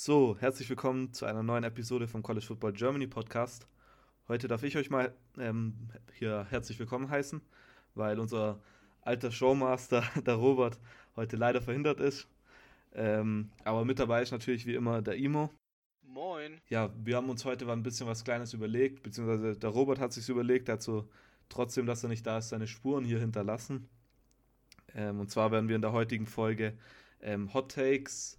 [0.00, 3.66] So, herzlich willkommen zu einer neuen Episode vom College Football Germany Podcast.
[4.28, 5.74] Heute darf ich euch mal ähm,
[6.12, 7.42] hier herzlich willkommen heißen,
[7.96, 8.62] weil unser
[9.00, 10.78] alter Showmaster, der Robert,
[11.16, 12.28] heute leider verhindert ist.
[12.92, 15.50] Ähm, aber mit dabei ist natürlich wie immer der Imo.
[16.02, 16.60] Moin.
[16.68, 20.12] Ja, wir haben uns heute mal ein bisschen was Kleines überlegt, beziehungsweise der Robert hat
[20.12, 21.08] sich überlegt, er hat so
[21.48, 23.88] trotzdem, dass er nicht da ist, seine Spuren hier hinterlassen.
[24.94, 26.78] Ähm, und zwar werden wir in der heutigen Folge
[27.20, 28.38] ähm, Hot Takes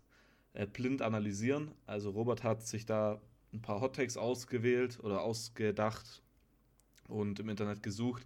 [0.74, 1.72] blind analysieren.
[1.86, 3.22] Also Robert hat sich da
[3.54, 6.22] ein paar Hot Takes ausgewählt oder ausgedacht
[7.08, 8.26] und im Internet gesucht,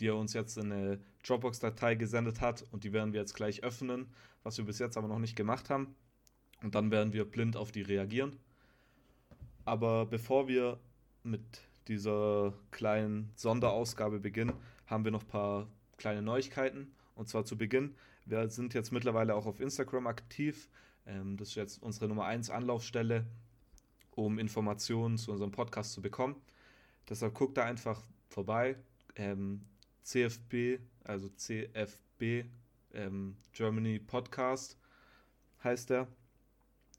[0.00, 3.62] die er uns jetzt in eine Dropbox-Datei gesendet hat und die werden wir jetzt gleich
[3.62, 4.06] öffnen,
[4.42, 5.94] was wir bis jetzt aber noch nicht gemacht haben.
[6.62, 8.36] Und dann werden wir blind auf die reagieren.
[9.64, 10.78] Aber bevor wir
[11.22, 11.42] mit
[11.88, 14.54] dieser kleinen Sonderausgabe beginnen,
[14.86, 16.92] haben wir noch ein paar kleine Neuigkeiten.
[17.14, 17.94] Und zwar zu Beginn,
[18.26, 20.68] wir sind jetzt mittlerweile auch auf Instagram aktiv.
[21.06, 23.26] Ähm, das ist jetzt unsere Nummer 1 Anlaufstelle,
[24.12, 26.36] um Informationen zu unserem Podcast zu bekommen.
[27.08, 28.76] Deshalb guckt da einfach vorbei.
[29.16, 29.62] Ähm,
[30.02, 32.44] CFB, also CFB
[32.92, 34.78] ähm, Germany Podcast
[35.62, 36.08] heißt der.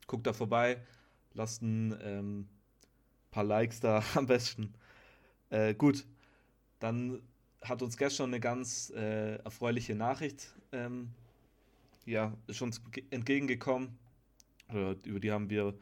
[0.07, 0.81] Guckt da vorbei,
[1.33, 2.47] lasst ein ähm,
[3.31, 4.73] paar Likes da am besten.
[5.49, 6.05] Äh, gut,
[6.79, 7.21] dann
[7.61, 11.11] hat uns gestern eine ganz äh, erfreuliche Nachricht ähm,
[12.05, 13.97] ja, ist uns entgegengekommen.
[14.69, 15.77] Oder über die haben wir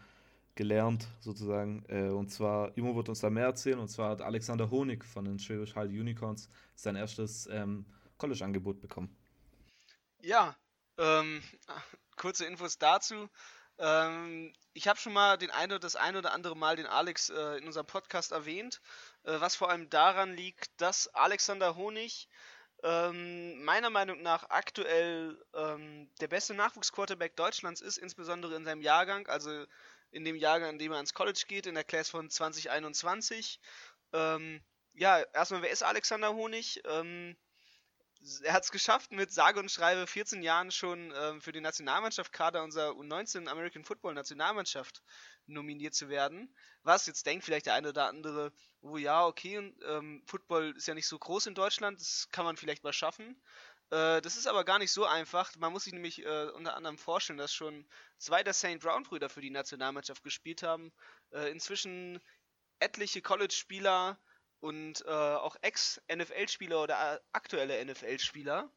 [0.56, 1.84] gelernt, sozusagen.
[1.88, 3.80] Äh, und zwar, Imo wird uns da mehr erzählen.
[3.80, 7.86] Und zwar hat Alexander Honig von den Schwäbisch Hall Unicorns sein erstes ähm,
[8.18, 9.16] College-Angebot bekommen.
[10.22, 10.56] Ja,
[10.98, 11.42] ähm,
[12.16, 13.30] kurze Infos dazu.
[13.80, 17.58] Ähm, ich habe schon mal den eine, das ein oder andere Mal den Alex äh,
[17.58, 18.82] in unserem Podcast erwähnt,
[19.24, 22.30] äh, was vor allem daran liegt, dass Alexander Honig
[22.84, 29.28] ähm, meiner Meinung nach aktuell ähm, der beste Nachwuchsquarterback Deutschlands ist, insbesondere in seinem Jahrgang,
[29.28, 29.66] also
[30.12, 33.59] in dem Jahrgang, in dem er ans College geht, in der Class von 2021.
[34.12, 34.62] Ähm,
[34.94, 36.81] ja, erstmal, wer ist Alexander Honig?
[36.86, 37.38] Ähm,
[38.44, 42.31] er hat es geschafft, mit sage und schreibe 14 Jahren schon ähm, für die Nationalmannschaft
[42.31, 45.02] Kader unserer U19 American Football Nationalmannschaft
[45.48, 46.54] nominiert zu werden.
[46.84, 50.94] Was jetzt denkt vielleicht der eine oder andere, oh ja, okay, ähm, Football ist ja
[50.94, 53.42] nicht so groß in Deutschland, das kann man vielleicht mal schaffen.
[53.90, 55.56] Äh, das ist aber gar nicht so einfach.
[55.58, 57.86] Man muss sich nämlich äh, unter anderem vorstellen, dass schon
[58.18, 58.80] zwei der St.
[58.80, 60.92] Brown-Brüder für die Nationalmannschaft gespielt haben.
[61.32, 62.20] Äh, inzwischen
[62.80, 64.20] etliche College-Spieler
[64.59, 68.72] und äh, auch Ex-NFL-Spieler oder äh, aktuelle NFL-Spieler,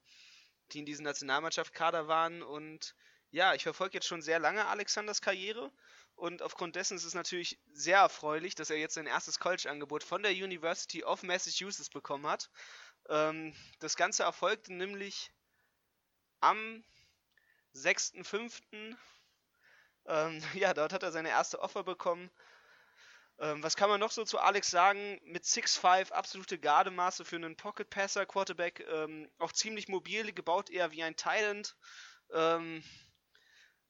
[0.72, 2.42] die in diesem Nationalmannschaft-Kader waren.
[2.42, 2.94] Und
[3.30, 5.72] ja, ich verfolge jetzt schon sehr lange Alexanders Karriere
[6.16, 10.22] und aufgrund dessen ist es natürlich sehr erfreulich, dass er jetzt sein erstes College-Angebot von
[10.22, 12.50] der University of Massachusetts bekommen hat.
[13.08, 15.30] Ähm, das Ganze erfolgte nämlich
[16.40, 16.82] am
[17.74, 18.96] 6.5.
[20.06, 22.30] Ähm, ja, dort hat er seine erste Offer bekommen.
[23.38, 25.20] Ähm, was kann man noch so zu Alex sagen?
[25.24, 30.92] Mit 6'5 absolute Gardemaße für einen Pocket Passer Quarterback, ähm, auch ziemlich mobil, gebaut eher
[30.92, 31.76] wie ein Thailand.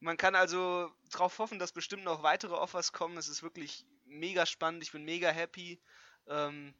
[0.06, 3.16] Man kann also darauf hoffen, dass bestimmt noch weitere Offers kommen.
[3.18, 4.84] Es ist wirklich mega spannend.
[4.84, 5.80] Ich bin mega happy.
[6.28, 6.74] Ähm,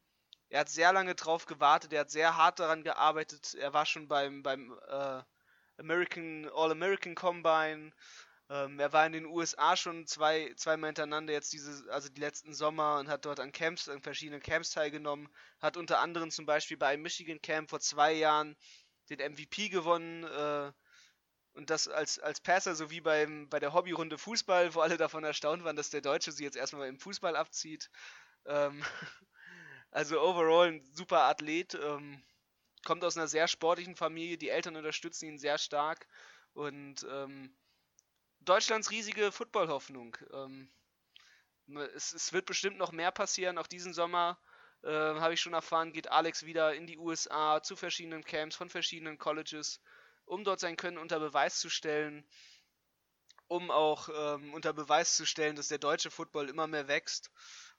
[0.47, 1.91] er hat sehr lange drauf gewartet.
[1.91, 3.53] Er hat sehr hart daran gearbeitet.
[3.55, 5.21] Er war schon beim, beim äh,
[5.77, 7.91] American All-American Combine.
[8.49, 12.53] Ähm, er war in den USA schon zwei, zweimal hintereinander jetzt diese, also die letzten
[12.53, 15.27] Sommer und hat dort an Camps, an verschiedenen Camps teilgenommen.
[15.59, 18.55] Hat unter anderem zum Beispiel bei Michigan Camp vor zwei Jahren
[19.09, 20.23] den MVP gewonnen.
[20.23, 20.71] Äh,
[21.57, 25.23] und das als, als Passer, so wie beim, bei der Hobbyrunde Fußball, wo alle davon
[25.23, 27.89] erstaunt waren, dass der Deutsche sie jetzt erstmal im Fußball abzieht.
[28.45, 28.83] Ähm,
[29.91, 31.73] also overall ein super Athlet.
[31.73, 32.23] Ähm,
[32.85, 36.07] kommt aus einer sehr sportlichen Familie, die Eltern unterstützen ihn sehr stark.
[36.53, 37.57] Und ähm,
[38.41, 40.15] Deutschlands riesige Football-Hoffnung.
[40.31, 40.69] Ähm,
[41.95, 43.57] es, es, wird bestimmt noch mehr passieren.
[43.57, 44.39] Auch diesen Sommer
[44.83, 48.69] äh, habe ich schon erfahren, geht Alex wieder in die USA zu verschiedenen Camps von
[48.69, 49.81] verschiedenen Colleges
[50.27, 52.23] um dort sein Können unter Beweis zu stellen,
[53.47, 57.31] um auch ähm, unter Beweis zu stellen, dass der deutsche Football immer mehr wächst.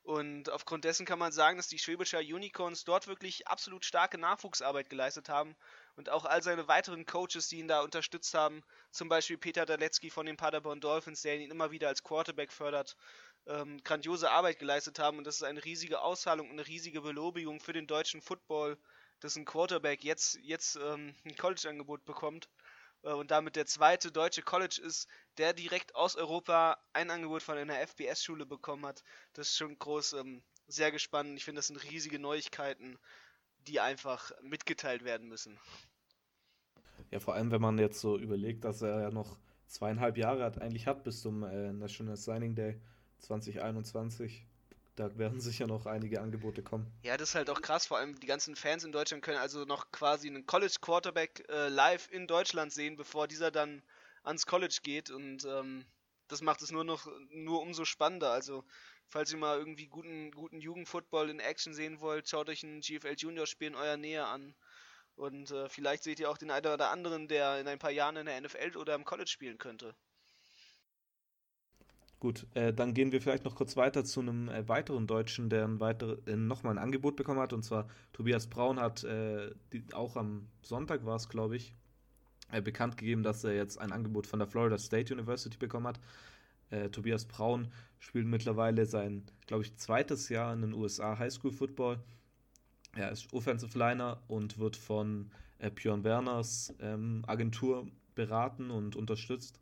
[0.03, 4.89] Und aufgrund dessen kann man sagen, dass die Schwäbischer Unicorns dort wirklich absolut starke Nachwuchsarbeit
[4.89, 5.55] geleistet haben
[5.97, 10.09] und auch all seine weiteren Coaches, die ihn da unterstützt haben, zum Beispiel Peter Dalecki
[10.09, 12.97] von den Paderborn Dolphins, der ihn immer wieder als Quarterback fördert,
[13.47, 17.75] ähm, grandiose Arbeit geleistet haben und das ist eine riesige Auszahlung eine riesige Belobigung für
[17.75, 18.79] den deutschen Football
[19.21, 22.49] dass ein Quarterback jetzt, jetzt ähm, ein College-Angebot bekommt
[23.03, 27.57] äh, und damit der zweite deutsche College ist, der direkt aus Europa ein Angebot von
[27.57, 29.03] einer FBS-Schule bekommen hat.
[29.33, 31.37] Das ist schon groß, ähm, sehr gespannt.
[31.37, 32.99] Ich finde, das sind riesige Neuigkeiten,
[33.67, 35.59] die einfach mitgeteilt werden müssen.
[37.11, 40.61] Ja, vor allem, wenn man jetzt so überlegt, dass er ja noch zweieinhalb Jahre hat,
[40.61, 42.81] eigentlich hat bis zum äh, National Signing Day
[43.21, 44.47] 2021.
[44.99, 46.91] Da werden sicher noch einige Angebote kommen.
[47.05, 47.87] Ja, das ist halt auch krass.
[47.87, 51.69] Vor allem die ganzen Fans in Deutschland können also noch quasi einen College Quarterback äh,
[51.69, 53.83] live in Deutschland sehen, bevor dieser dann
[54.25, 55.11] ans College geht.
[55.11, 55.85] Und ähm,
[56.27, 58.33] das macht es nur noch nur umso spannender.
[58.33, 58.65] Also
[59.07, 63.15] falls ihr mal irgendwie guten, guten Jugendfootball in Action sehen wollt, schaut euch ein GFL
[63.17, 64.57] Junior Spiel in eurer Nähe an.
[65.15, 68.17] Und äh, vielleicht seht ihr auch den einen oder anderen, der in ein paar Jahren
[68.17, 69.95] in der NFL oder im College spielen könnte.
[72.21, 75.65] Gut, äh, dann gehen wir vielleicht noch kurz weiter zu einem äh, weiteren Deutschen, der
[75.65, 77.53] ein weitere, äh, nochmal ein Angebot bekommen hat.
[77.53, 81.75] Und zwar Tobias Braun hat äh, die, auch am Sonntag war es, glaube ich,
[82.51, 86.01] äh, bekannt gegeben, dass er jetzt ein Angebot von der Florida State University bekommen hat.
[86.71, 87.69] Äh, Tobias Braun
[88.01, 92.01] spielt mittlerweile sein, glaube ich, zweites Jahr in den USA Highschool Football.
[92.97, 95.31] Er ist Offensive Liner und wird von
[95.77, 99.61] Björn Werners ähm, Agentur beraten und unterstützt.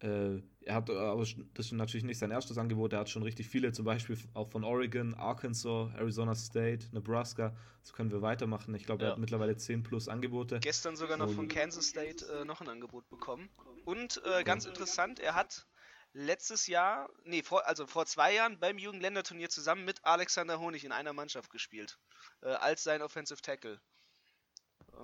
[0.00, 1.24] Äh, er hat aber
[1.54, 4.50] das ist natürlich nicht sein erstes Angebot, er hat schon richtig viele, zum Beispiel auch
[4.50, 7.54] von Oregon, Arkansas, Arizona State, Nebraska.
[7.82, 8.74] So können wir weitermachen.
[8.74, 9.08] Ich glaube, ja.
[9.08, 10.60] er hat mittlerweile 10 plus Angebote.
[10.60, 13.48] Gestern sogar noch von Kansas State äh, noch ein Angebot bekommen.
[13.84, 15.66] Und äh, ganz interessant, er hat
[16.12, 20.92] letztes Jahr, nee, vor, also vor zwei Jahren beim Jugendländerturnier zusammen mit Alexander Honig in
[20.92, 21.98] einer Mannschaft gespielt.
[22.42, 23.80] Äh, als sein Offensive Tackle.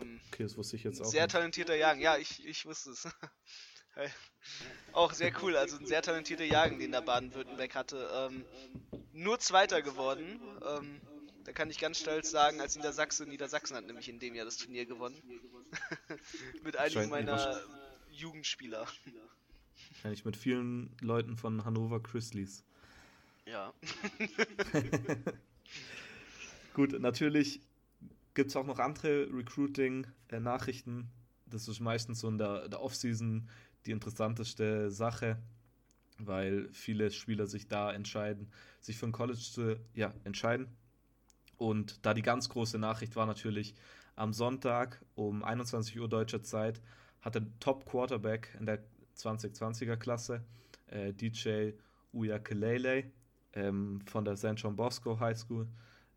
[0.01, 1.07] Ähm, okay, das wusste ich jetzt auch.
[1.07, 1.33] Sehr nicht.
[1.33, 3.09] talentierter Jagen, ja, ich, ich wusste es.
[4.93, 8.09] Auch sehr cool, also ein sehr talentierter Jagen, den der Baden-Württemberg hatte.
[8.15, 8.45] Ähm,
[9.13, 10.41] nur Zweiter geworden.
[10.67, 11.01] Ähm,
[11.45, 14.57] da kann ich ganz stolz sagen, als Niedersachse, Niedersachsen hat nämlich in dem Jahr das
[14.57, 15.17] Turnier gewonnen.
[16.65, 17.61] mit einigen meiner
[18.11, 18.87] Jugendspieler.
[19.91, 22.65] Wahrscheinlich mit vielen Leuten von Hannover Chrisleys.
[23.45, 23.73] Ja.
[26.75, 27.61] Gut, natürlich
[28.35, 31.09] gibt es auch noch andere Recruiting-Nachrichten.
[31.47, 33.49] Das ist meistens so in der, der Offseason
[33.87, 35.39] die interessanteste Sache,
[36.19, 38.49] weil viele Spieler sich da entscheiden,
[38.81, 40.69] sich für ein College zu ja, entscheiden.
[41.59, 43.75] Und da die ganz große Nachricht war natürlich,
[44.15, 46.81] am Sonntag um 21 Uhr deutscher Zeit
[47.21, 48.83] hat der Top Quarterback in der
[49.17, 50.45] 2020er Klasse,
[50.87, 51.73] äh, DJ
[52.13, 53.11] Uyakelele
[53.53, 54.55] ähm, von der St.
[54.57, 55.69] John Bosco High School,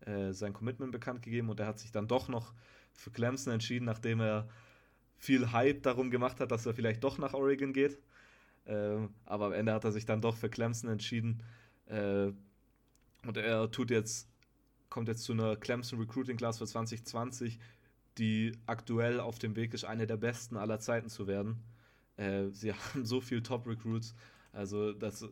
[0.06, 2.54] äh, sein Commitment bekannt gegeben und er hat sich dann doch noch
[2.92, 4.48] für Clemson entschieden, nachdem er
[5.20, 7.98] viel Hype darum gemacht hat, dass er vielleicht doch nach Oregon geht.
[8.66, 11.42] Ähm, aber am Ende hat er sich dann doch für Clemson entschieden.
[11.86, 12.32] Äh,
[13.26, 14.28] und er tut jetzt,
[14.88, 17.58] kommt jetzt zu einer Clemson Recruiting Class für 2020,
[18.16, 21.62] die aktuell auf dem Weg ist, eine der besten aller Zeiten zu werden.
[22.16, 24.14] Äh, sie haben so viel Top-Recruits.
[24.52, 25.28] Also das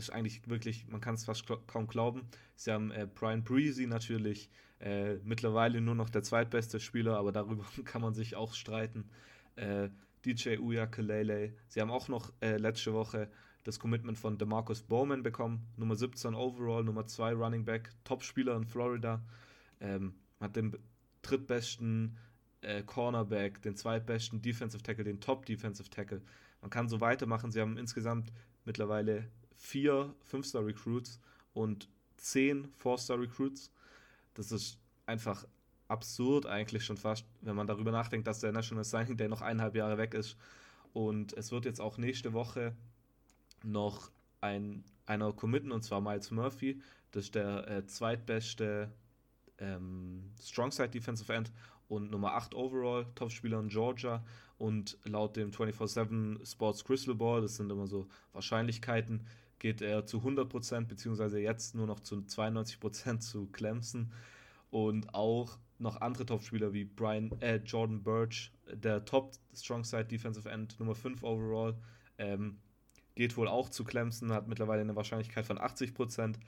[0.00, 2.28] ist eigentlich wirklich, man kann es fast kaum glauben.
[2.56, 4.50] Sie haben äh, Brian Breezy natürlich,
[4.80, 9.10] äh, mittlerweile nur noch der zweitbeste Spieler, aber darüber kann man sich auch streiten.
[9.56, 9.90] Äh,
[10.24, 11.54] DJ Uya Kalele.
[11.68, 13.30] Sie haben auch noch äh, letzte Woche
[13.64, 18.64] das Commitment von DeMarcus Bowman bekommen, Nummer 17 overall, Nummer 2 Running Back, Top-Spieler in
[18.64, 19.22] Florida.
[19.80, 20.76] Ähm, hat den
[21.22, 22.16] drittbesten
[22.62, 26.22] äh, Cornerback, den zweitbesten Defensive Tackle, den Top Defensive Tackle.
[26.60, 27.50] Man kann so weitermachen.
[27.50, 28.32] Sie haben insgesamt
[28.64, 29.28] mittlerweile
[29.60, 31.20] vier Fünf-Star Recruits
[31.52, 33.70] und zehn Four-Star Recruits.
[34.34, 35.46] Das ist einfach
[35.88, 39.76] absurd eigentlich schon fast, wenn man darüber nachdenkt, dass der National Signing Day noch eineinhalb
[39.76, 40.36] Jahre weg ist.
[40.92, 42.74] Und es wird jetzt auch nächste Woche
[43.62, 44.10] noch
[44.40, 46.80] ein, einer committen, und zwar Miles Murphy.
[47.12, 48.90] Das ist der äh, zweitbeste
[49.58, 51.52] ähm, Strongside Defensive End
[51.88, 54.24] und Nummer 8 overall, Topspieler in Georgia.
[54.58, 59.26] Und laut dem 24-7 Sports Crystal Ball, das sind immer so Wahrscheinlichkeiten,
[59.60, 64.12] geht er zu 100%, beziehungsweise jetzt nur noch zu 92% zu Clemson.
[64.70, 70.48] Und auch noch andere Topspieler wie Brian, äh, Jordan Birch, der Top Strong Side Defensive
[70.48, 71.76] End, Nummer 5 overall,
[72.18, 72.58] ähm,
[73.14, 76.38] geht wohl auch zu Clemson, hat mittlerweile eine Wahrscheinlichkeit von 80%.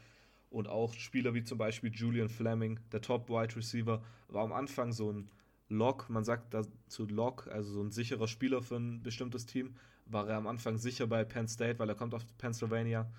[0.50, 4.92] Und auch Spieler wie zum Beispiel Julian Fleming, der Top Wide Receiver, war am Anfang
[4.92, 5.30] so ein
[5.68, 9.74] Lock, man sagt dazu Lock, also so ein sicherer Spieler für ein bestimmtes Team,
[10.06, 13.10] war er am Anfang sicher bei Penn State, weil er kommt aus Pennsylvania.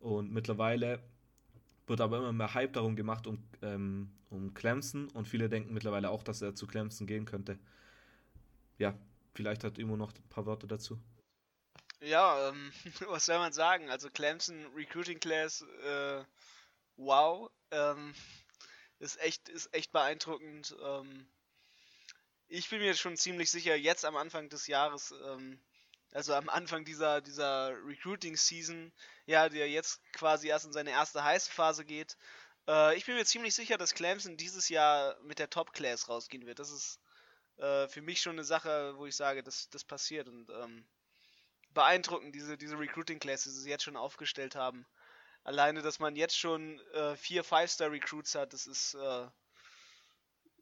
[0.00, 1.02] Und mittlerweile
[1.86, 5.08] wird aber immer mehr Hype darum gemacht, um, ähm, um Clemson.
[5.10, 7.58] Und viele denken mittlerweile auch, dass er zu Clemson gehen könnte.
[8.78, 8.94] Ja,
[9.34, 10.98] vielleicht hat Imo noch ein paar Worte dazu.
[12.00, 12.72] Ja, ähm,
[13.08, 13.90] was soll man sagen?
[13.90, 16.22] Also Clemson Recruiting Class, äh,
[16.96, 18.14] wow, ähm,
[18.98, 20.76] ist echt, ist echt beeindruckend.
[20.82, 21.26] Ähm,
[22.48, 25.60] ich bin mir schon ziemlich sicher, jetzt am Anfang des Jahres, ähm,
[26.12, 28.92] also am Anfang dieser, dieser Recruiting-Season,
[29.26, 32.16] ja, der jetzt quasi erst in seine erste heiße Phase geht.
[32.66, 36.58] Äh, ich bin mir ziemlich sicher, dass Clemson dieses Jahr mit der Top-Class rausgehen wird.
[36.58, 37.00] Das ist
[37.58, 40.28] äh, für mich schon eine Sache, wo ich sage, dass das passiert.
[40.28, 40.86] Und ähm,
[41.74, 44.86] beeindruckend, diese, diese Recruiting-Class, die sie jetzt schon aufgestellt haben.
[45.44, 49.26] Alleine, dass man jetzt schon äh, vier Five-Star-Recruits hat, das ist, äh,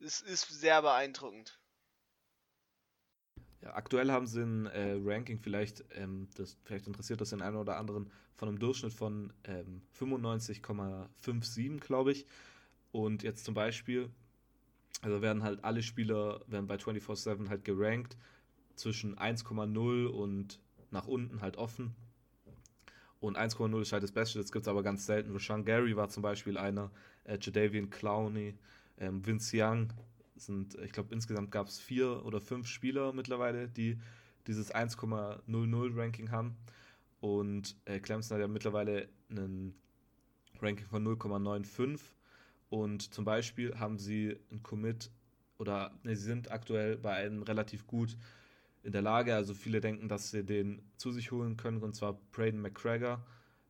[0.01, 1.59] ist, ist sehr beeindruckend.
[3.75, 7.77] Aktuell haben sie ein äh, Ranking, vielleicht, ähm, das, vielleicht interessiert das den einen oder
[7.77, 12.27] anderen, von einem Durchschnitt von ähm, 95,57, glaube ich.
[12.93, 14.11] Und jetzt zum Beispiel,
[15.03, 18.17] also werden halt alle Spieler, werden bei 24-7 halt gerankt
[18.75, 21.95] zwischen 1,0 und nach unten halt offen.
[23.21, 25.33] Und 1,0 ist halt das Beste, das gibt es aber ganz selten.
[25.33, 26.91] Rashan Gary war zum Beispiel einer,
[27.25, 28.55] äh, Jadavian Clowney,
[28.99, 29.93] ähm, Vince Young,
[30.37, 33.99] sind, ich glaube, insgesamt gab es vier oder fünf Spieler mittlerweile, die
[34.47, 36.57] dieses 1,00 Ranking haben.
[37.21, 39.75] Und äh, Clemson hat ja mittlerweile ein
[40.61, 42.01] Ranking von 0,95.
[42.69, 45.11] Und zum Beispiel haben sie ein Commit
[45.59, 48.17] oder ne, sie sind aktuell bei einem relativ gut
[48.83, 49.35] in der Lage.
[49.35, 51.83] Also viele denken, dass sie den zu sich holen können.
[51.83, 53.25] Und zwar Braden McGregor,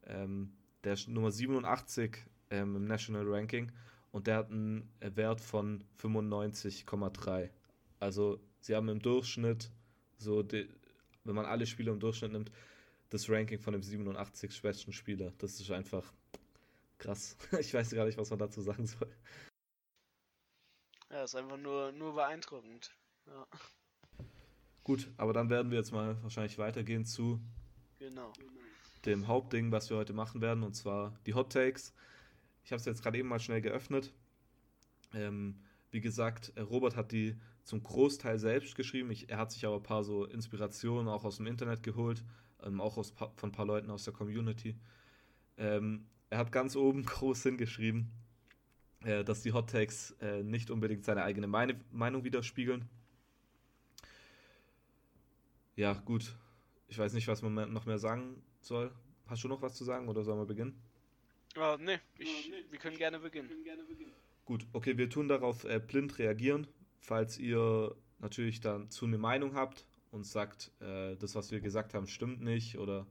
[0.06, 0.52] ähm,
[0.84, 2.18] der Nummer 87
[2.50, 3.70] ähm, im National Ranking
[4.12, 7.50] und der hat einen Wert von 95,3.
[8.00, 9.70] Also sie haben im Durchschnitt,
[10.18, 10.68] so die,
[11.24, 12.50] wenn man alle Spieler im Durchschnitt nimmt,
[13.10, 15.32] das Ranking von dem 87 besten Spieler.
[15.38, 16.12] Das ist einfach
[16.98, 17.36] krass.
[17.60, 19.10] Ich weiß gar nicht, was man dazu sagen soll.
[21.10, 22.94] Ja, ist einfach nur, nur beeindruckend.
[23.26, 23.46] Ja.
[24.82, 27.40] Gut, aber dann werden wir jetzt mal wahrscheinlich weitergehen zu
[27.98, 28.32] genau.
[29.04, 31.92] dem Hauptding, was wir heute machen werden, und zwar die Hot Takes.
[32.66, 34.12] Ich habe es jetzt gerade eben mal schnell geöffnet.
[35.14, 35.60] Ähm,
[35.92, 39.12] wie gesagt, äh, Robert hat die zum Großteil selbst geschrieben.
[39.12, 42.24] Ich, er hat sich aber ein paar so Inspirationen auch aus dem Internet geholt,
[42.64, 44.74] ähm, auch aus, von ein paar Leuten aus der Community.
[45.56, 48.10] Ähm, er hat ganz oben groß hingeschrieben,
[49.04, 52.88] äh, dass die Hot Takes äh, nicht unbedingt seine eigene Meine Meinung widerspiegeln.
[55.76, 56.34] Ja, gut.
[56.88, 58.92] Ich weiß nicht, was man noch mehr sagen soll.
[59.26, 60.85] Hast du noch was zu sagen oder sollen wir beginnen?
[61.56, 63.48] Uh, nee, ich, nee, wir können gerne beginnen.
[63.48, 64.12] Können gerne beginnen.
[64.44, 66.66] Gut, okay, wir tun darauf äh, blind reagieren.
[67.00, 71.94] Falls ihr natürlich dann zu eine Meinung habt und sagt, äh, das, was wir gesagt
[71.94, 73.06] haben, stimmt nicht oder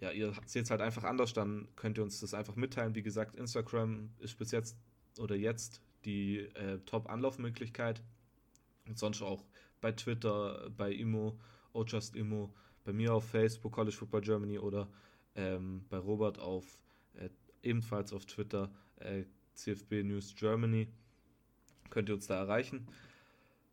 [0.00, 2.94] ja, ihr seht es halt einfach anders, dann könnt ihr uns das einfach mitteilen.
[2.94, 4.76] Wie gesagt, Instagram ist bis jetzt
[5.18, 8.02] oder jetzt die äh, Top-Anlaufmöglichkeit.
[8.88, 9.44] Und sonst auch
[9.80, 11.38] bei Twitter, bei Imo,
[11.72, 12.52] Ojust Imo,
[12.84, 14.88] bei mir auf Facebook, College Football Germany oder
[15.36, 16.78] ähm, bei Robert auf
[17.18, 17.28] äh,
[17.62, 20.88] ebenfalls auf Twitter äh, CFB News Germany.
[21.90, 22.88] Könnt ihr uns da erreichen.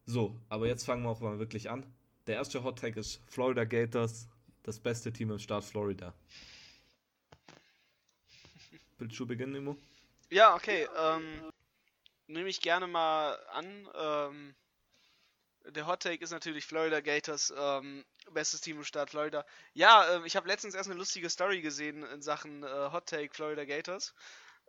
[0.05, 1.85] So, aber jetzt fangen wir auch mal wirklich an.
[2.27, 4.27] Der erste Hot Tag ist Florida Gators,
[4.63, 6.13] das beste Team im Staat Florida.
[8.97, 9.77] Willst du beginnen, Nemo?
[10.29, 10.87] Ja, okay.
[10.97, 11.51] Ähm,
[12.27, 13.87] nehme ich gerne mal an.
[13.95, 14.55] Ähm,
[15.71, 19.45] der Hot Take ist natürlich Florida Gators, ähm, bestes Team im Staat Florida.
[19.73, 23.33] Ja, äh, ich habe letztens erst eine lustige Story gesehen in Sachen äh, Hot Take
[23.33, 24.13] Florida Gators.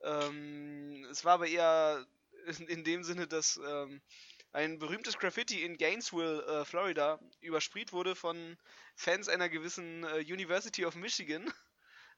[0.02, 2.06] Ähm, es war aber eher
[2.46, 4.00] in, in dem Sinne, dass ähm,
[4.52, 8.56] ein berühmtes Graffiti in Gainesville, äh, Florida, übersprüht wurde von
[8.96, 11.52] Fans einer gewissen äh, University of Michigan.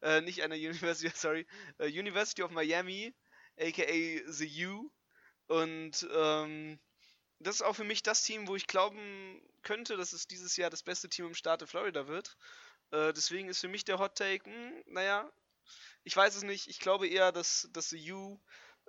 [0.05, 1.47] Äh, nicht einer University, sorry,
[1.79, 3.15] äh, University of Miami,
[3.57, 4.91] aka The U.
[5.47, 6.81] Und ähm,
[7.43, 10.71] das ist auch für mich das Team, wo ich glauben könnte, dass es dieses Jahr
[10.71, 12.37] das beste Team im Staate Florida wird.
[12.91, 15.31] Äh, deswegen ist für mich der Hot Take, mh, hm, naja,
[16.05, 16.69] ich weiß es nicht.
[16.69, 18.41] Ich glaube eher, dass, dass The U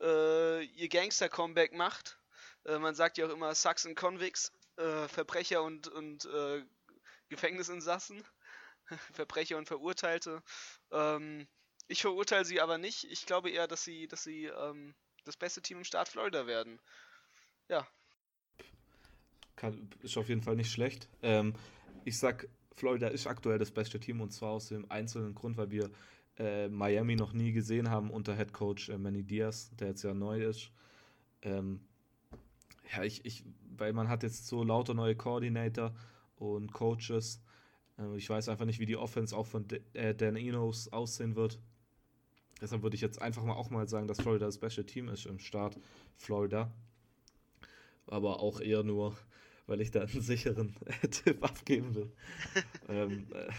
[0.01, 2.19] äh, ihr Gangster-Comeback macht.
[2.65, 6.65] Äh, man sagt ja auch immer Sucks and Convicts, äh, Verbrecher und, und äh,
[7.29, 8.23] Gefängnisinsassen,
[9.13, 10.43] Verbrecher und Verurteilte.
[10.91, 11.47] Ähm,
[11.87, 13.03] ich verurteile sie aber nicht.
[13.05, 14.95] Ich glaube eher, dass sie, dass sie ähm,
[15.25, 16.81] das beste Team im Staat Florida werden.
[17.69, 17.87] Ja,
[19.55, 21.09] kann, ist auf jeden Fall nicht schlecht.
[21.21, 21.53] Ähm,
[22.05, 25.71] ich sag, Florida ist aktuell das beste Team und zwar aus dem einzelnen Grund, weil
[25.71, 25.89] wir
[26.37, 30.13] äh, Miami noch nie gesehen haben unter Head Coach äh, Manny Diaz, der jetzt ja
[30.13, 30.71] neu ist.
[31.41, 31.81] Ähm,
[32.91, 33.43] ja, ich, ich,
[33.77, 35.93] weil man hat jetzt so lauter neue Coordinator
[36.37, 37.41] und Coaches.
[37.97, 41.35] Äh, ich weiß einfach nicht, wie die Offense auch von De äh, Dan Enos aussehen
[41.35, 41.59] wird.
[42.61, 45.25] Deshalb würde ich jetzt einfach mal auch mal sagen, dass Florida das beste Team ist
[45.25, 45.77] im Start
[46.17, 46.71] Florida.
[48.07, 49.15] Aber auch eher nur,
[49.67, 50.75] weil ich da einen sicheren
[51.11, 52.11] Tipp abgeben will.
[52.89, 53.49] ähm, äh,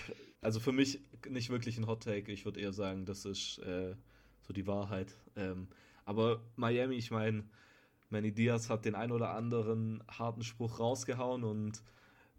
[0.41, 2.31] also für mich nicht wirklich ein Hot Take.
[2.31, 3.95] Ich würde eher sagen, das ist äh,
[4.43, 5.15] so die Wahrheit.
[5.37, 5.69] Ähm,
[6.05, 7.45] aber Miami, ich meine,
[8.11, 11.83] Manny Diaz hat den ein oder anderen harten Spruch rausgehauen und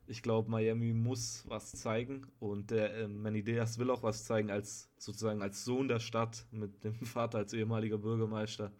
[0.08, 4.52] ich glaube, Miami muss was zeigen und der äh, Manny Diaz will auch was zeigen
[4.52, 8.72] als sozusagen als Sohn der Stadt mit dem Vater als ehemaliger Bürgermeister.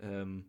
[0.00, 0.46] Ähm,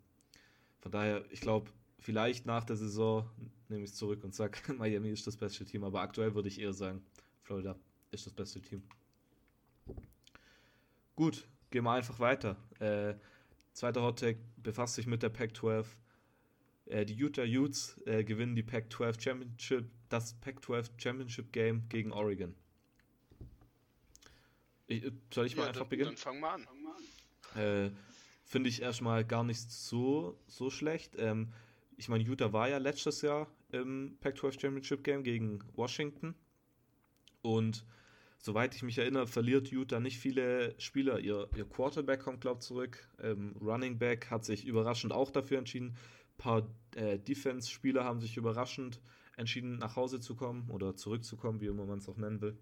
[0.80, 1.70] von daher, ich glaube,
[2.00, 3.30] vielleicht nach der Saison
[3.70, 6.60] nehme ich es zurück und sage, Miami ist das beste Team, aber aktuell würde ich
[6.60, 7.02] eher sagen,
[7.42, 7.76] Florida
[8.12, 8.84] ist das beste Team.
[11.16, 12.58] Gut, gehen wir einfach weiter.
[12.80, 13.16] Äh,
[13.74, 15.86] zweiter Hot Take befasst sich mit der Pac-12.
[16.86, 22.56] Äh, die Utah Utes äh, gewinnen die Pac-12 Championship, das Pac-12 Championship Game gegen Oregon.
[24.88, 26.10] Ich, äh, soll ich ja, mal einfach dann, beginnen?
[26.10, 26.68] Dann fang mal an.
[27.62, 27.92] Äh,
[28.46, 31.16] Finde ich erstmal gar nicht so, so schlecht.
[31.18, 31.52] Ähm,
[31.98, 36.36] ich meine, Utah war ja letztes Jahr im Pac-12 Championship Game gegen Washington.
[37.42, 37.86] Und
[38.38, 41.20] soweit ich mich erinnere, verliert Utah nicht viele Spieler.
[41.20, 43.10] Ihr, ihr Quarterback kommt, glaube ich, zurück.
[43.20, 45.90] Ähm, Running Back hat sich überraschend auch dafür entschieden.
[45.90, 49.02] Ein paar äh, Defense-Spieler haben sich überraschend
[49.36, 52.58] entschieden, nach Hause zu kommen oder zurückzukommen, wie immer man es auch nennen will.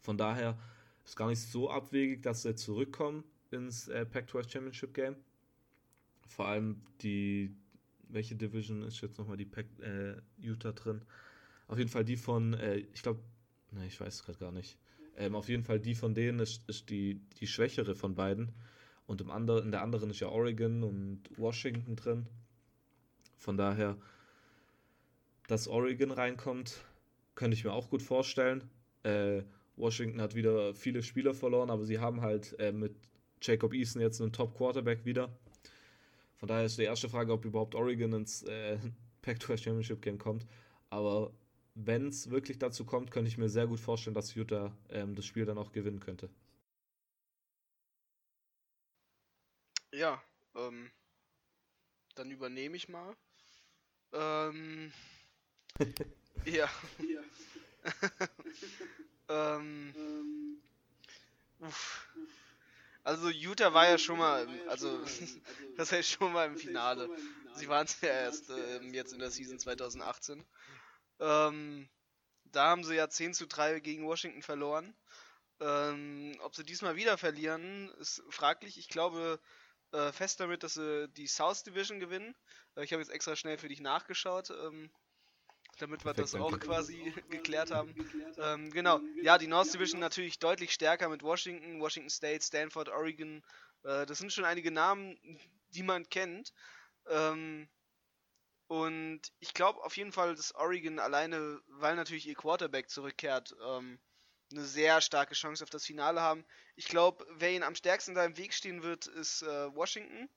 [0.00, 0.58] Von daher
[1.04, 5.16] ist gar nicht so abwegig, dass sie zurückkommen ins äh, Pac-12 Championship Game.
[6.26, 7.54] Vor allem die,
[8.08, 11.02] welche Division ist jetzt nochmal die Pac, äh, Utah drin?
[11.66, 13.20] Auf jeden Fall die von, äh, ich glaube,
[13.70, 14.78] ne, ich weiß es gerade gar nicht.
[15.16, 18.52] Ähm, auf jeden Fall die von denen ist, ist die, die schwächere von beiden.
[19.06, 22.26] Und im andre, in der anderen ist ja Oregon und Washington drin.
[23.38, 23.98] Von daher,
[25.46, 26.80] dass Oregon reinkommt,
[27.34, 28.70] könnte ich mir auch gut vorstellen.
[29.02, 29.42] Äh,
[29.76, 32.94] Washington hat wieder viele Spieler verloren, aber sie haben halt äh, mit
[33.42, 35.36] Jacob Eason jetzt einen Top-Quarterback wieder.
[36.44, 38.76] Von daher ist die erste Frage, ob überhaupt Oregon ins äh,
[39.22, 40.46] Pac-12 Championship Game kommt.
[40.90, 41.32] Aber
[41.74, 45.24] wenn es wirklich dazu kommt, könnte ich mir sehr gut vorstellen, dass Utah ähm, das
[45.24, 46.28] Spiel dann auch gewinnen könnte.
[49.90, 50.22] Ja,
[50.54, 50.90] ähm,
[52.14, 53.16] dann übernehme ich mal.
[54.12, 54.92] Ähm,
[56.44, 56.68] ja.
[56.98, 57.22] ja.
[59.56, 60.60] ähm,
[61.60, 62.14] uff.
[63.04, 64.98] Also Utah war ja schon mal, also
[65.76, 67.08] das heißt schon mal im Finale.
[67.54, 70.44] Sie waren es ja erst äh, jetzt in der Season 2018.
[71.20, 71.88] Ähm,
[72.44, 74.96] da haben sie ja 10 zu 3 gegen Washington verloren.
[75.60, 78.78] Ähm, ob sie diesmal wieder verlieren, ist fraglich.
[78.78, 79.38] Ich glaube
[79.92, 82.34] äh, fest damit, dass sie die South Division gewinnen.
[82.74, 84.50] Äh, ich habe jetzt extra schnell für dich nachgeschaut.
[84.50, 84.90] Ähm,
[85.76, 87.94] damit wir das auch quasi geklärt haben.
[88.38, 93.42] Ähm, genau, ja, die North Division natürlich deutlich stärker mit Washington, Washington State, Stanford, Oregon.
[93.82, 95.18] Äh, das sind schon einige Namen,
[95.70, 96.52] die man kennt.
[97.08, 97.68] Ähm,
[98.66, 103.98] und ich glaube auf jeden Fall, dass Oregon alleine, weil natürlich ihr Quarterback zurückkehrt, ähm,
[104.50, 106.44] eine sehr starke Chance auf das Finale haben.
[106.76, 110.28] Ich glaube, wer ihnen am stärksten da im Weg stehen wird, ist äh, Washington.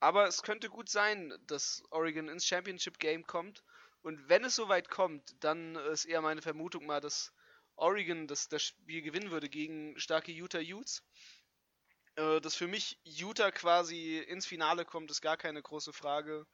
[0.00, 3.62] Aber es könnte gut sein, dass Oregon ins Championship Game kommt
[4.02, 7.32] und wenn es soweit kommt, dann ist eher meine Vermutung mal, dass
[7.76, 11.02] Oregon das, das Spiel gewinnen würde gegen starke Utah Utes.
[12.16, 16.46] Äh, dass für mich Utah quasi ins Finale kommt, ist gar keine große Frage.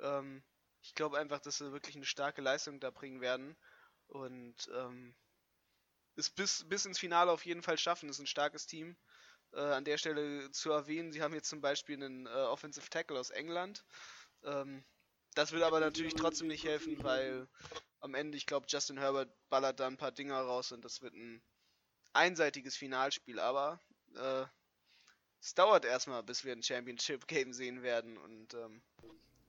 [0.00, 0.42] Ähm,
[0.82, 3.56] ich glaube einfach, dass sie wirklich eine starke Leistung da bringen werden.
[4.08, 5.14] Und ähm,
[6.16, 8.08] es bis, bis ins Finale auf jeden Fall schaffen.
[8.08, 8.96] Das ist ein starkes Team.
[9.52, 13.18] Äh, an der Stelle zu erwähnen, sie haben jetzt zum Beispiel einen äh, Offensive Tackle
[13.18, 13.84] aus England.
[14.44, 14.84] Ähm,
[15.36, 17.46] das will aber natürlich trotzdem nicht helfen, weil
[18.00, 21.14] am Ende, ich glaube, Justin Herbert ballert da ein paar Dinger raus und das wird
[21.14, 21.42] ein
[22.14, 23.38] einseitiges Finalspiel.
[23.38, 23.78] Aber
[24.14, 24.44] äh,
[25.40, 28.80] es dauert erstmal, bis wir ein Championship Game sehen werden und ähm,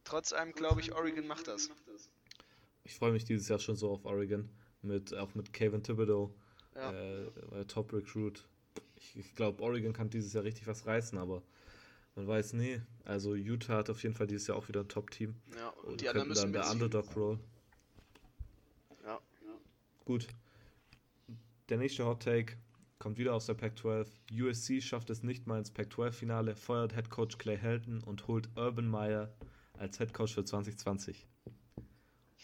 [0.03, 1.69] trotz allem glaube ich, Oregon macht das.
[2.83, 4.49] Ich freue mich dieses Jahr schon so auf Oregon,
[4.81, 6.35] mit, auch mit Kevin Thibodeau,
[6.75, 6.91] ja.
[6.91, 8.45] äh, Top Recruit.
[8.95, 11.43] Ich, ich glaube, Oregon kann dieses Jahr richtig was reißen, aber
[12.17, 12.81] man weiß nie.
[13.05, 15.35] Also Utah hat auf jeden Fall dieses Jahr auch wieder ein Top-Team.
[15.55, 17.39] Ja, und, und die anderen müssen dann der Underdog-Roll.
[19.03, 19.19] Ja.
[19.45, 19.53] ja.
[20.03, 20.27] Gut.
[21.69, 22.57] Der nächste Hot Take
[22.97, 24.07] kommt wieder aus der Pac-12.
[24.31, 28.87] USC schafft es nicht mal ins Pac-12-Finale, feuert Head Coach Clay Helton und holt Urban
[28.87, 29.31] Meyer
[29.77, 31.27] als Head Coach für 2020.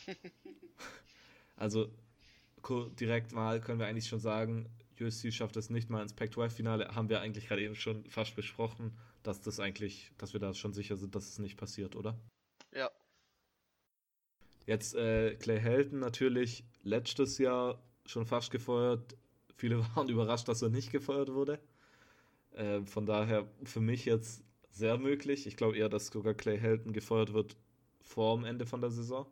[1.58, 1.90] also
[3.00, 4.70] direkt mal können wir eigentlich schon sagen,
[5.02, 6.94] USC schafft es nicht mal ins Pac-12-Finale.
[6.94, 10.74] Haben wir eigentlich gerade eben schon fast besprochen dass das eigentlich, dass wir da schon
[10.74, 12.18] sicher sind, dass es nicht passiert, oder?
[12.74, 12.92] Ja.
[14.66, 19.18] Jetzt äh, Clay Helton natürlich letztes Jahr schon fast gefeuert.
[19.56, 21.60] Viele waren überrascht, dass er nicht gefeuert wurde.
[22.52, 25.48] Äh, von daher für mich jetzt sehr möglich.
[25.48, 27.56] Ich glaube eher, dass sogar Clay Helton gefeuert wird
[28.02, 29.26] vor dem Ende von der Saison.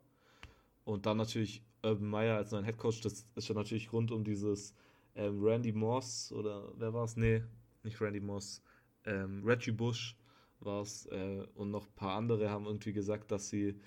[0.86, 3.02] Und dann natürlich Urban Meyer als neuen Headcoach.
[3.02, 4.74] Das ist ja natürlich rund um dieses
[5.16, 7.18] ähm, Randy Moss oder wer war es?
[7.18, 7.44] Nee,
[7.84, 8.62] nicht Randy Moss
[9.06, 10.16] ähm, Reggie Bush
[10.60, 13.80] war es äh, und noch ein paar andere haben irgendwie gesagt, dass sie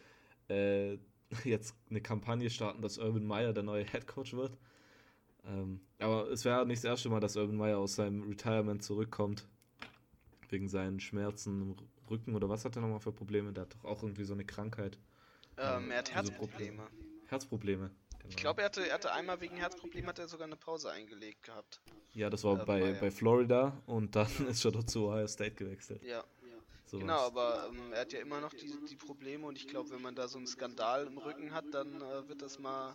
[0.48, 0.98] äh,
[1.44, 4.56] jetzt eine Kampagne starten, dass Urban Meyer der neue Head Coach wird.
[5.46, 9.46] Ähm, aber es wäre nicht das erste Mal, dass Urban Meyer aus seinem Retirement zurückkommt.
[10.48, 11.76] Wegen seinen Schmerzen im
[12.10, 13.52] Rücken oder was hat er nochmal für Probleme?
[13.52, 14.98] Der hat doch auch irgendwie so eine Krankheit.
[15.56, 16.86] Ähm, er hat Herzprobleme.
[17.26, 17.90] Herzprobleme.
[18.24, 18.30] Genau.
[18.30, 21.42] Ich glaube, er hatte, er hatte einmal wegen Herzproblem hat er sogar eine Pause eingelegt
[21.42, 21.80] gehabt.
[22.14, 25.54] Ja, das war äh, bei, bei Florida und dann ist er dort zu Ohio State
[25.54, 26.02] gewechselt.
[26.02, 26.24] Ja.
[26.86, 29.90] So genau, aber ähm, er hat ja immer noch die, die Probleme und ich glaube,
[29.90, 32.94] wenn man da so einen Skandal im Rücken hat, dann äh, wird das mal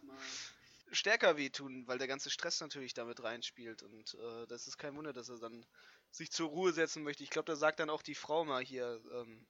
[0.91, 5.11] stärker wehtun, weil der ganze Stress natürlich damit reinspielt und äh, das ist kein Wunder,
[5.11, 5.65] dass er dann
[6.11, 7.23] sich zur Ruhe setzen möchte.
[7.23, 9.45] Ich glaube, da sagt dann auch die Frau mal hier, ähm,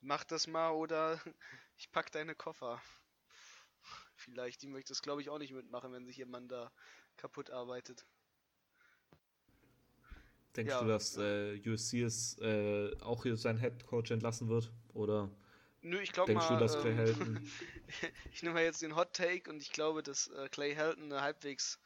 [0.00, 1.20] mach das mal oder
[1.76, 2.82] ich pack deine Koffer.
[4.20, 6.70] Vielleicht, die möchte das glaube ich auch nicht mitmachen, wenn sich ihr Mann da
[7.16, 8.06] kaputt arbeitet.
[10.56, 10.80] Denkst ja.
[10.82, 14.72] du, dass äh, USC es äh, auch hier sein Head Coach entlassen wird?
[14.94, 15.30] Oder
[15.82, 16.46] Nö, ich glaube mal.
[16.48, 17.50] Du, dass Clay ähm, Helton...
[18.32, 21.22] ich nehme mal jetzt den Hot Take und ich glaube, dass äh, Clay Helton eine
[21.22, 21.78] halbwegs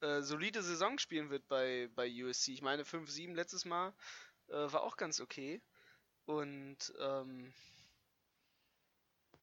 [0.00, 2.52] äh, solide Saison spielen wird bei, bei USC.
[2.52, 3.92] Ich meine, 5-7 letztes Mal
[4.48, 5.60] äh, war auch ganz okay.
[6.26, 7.52] Und ähm,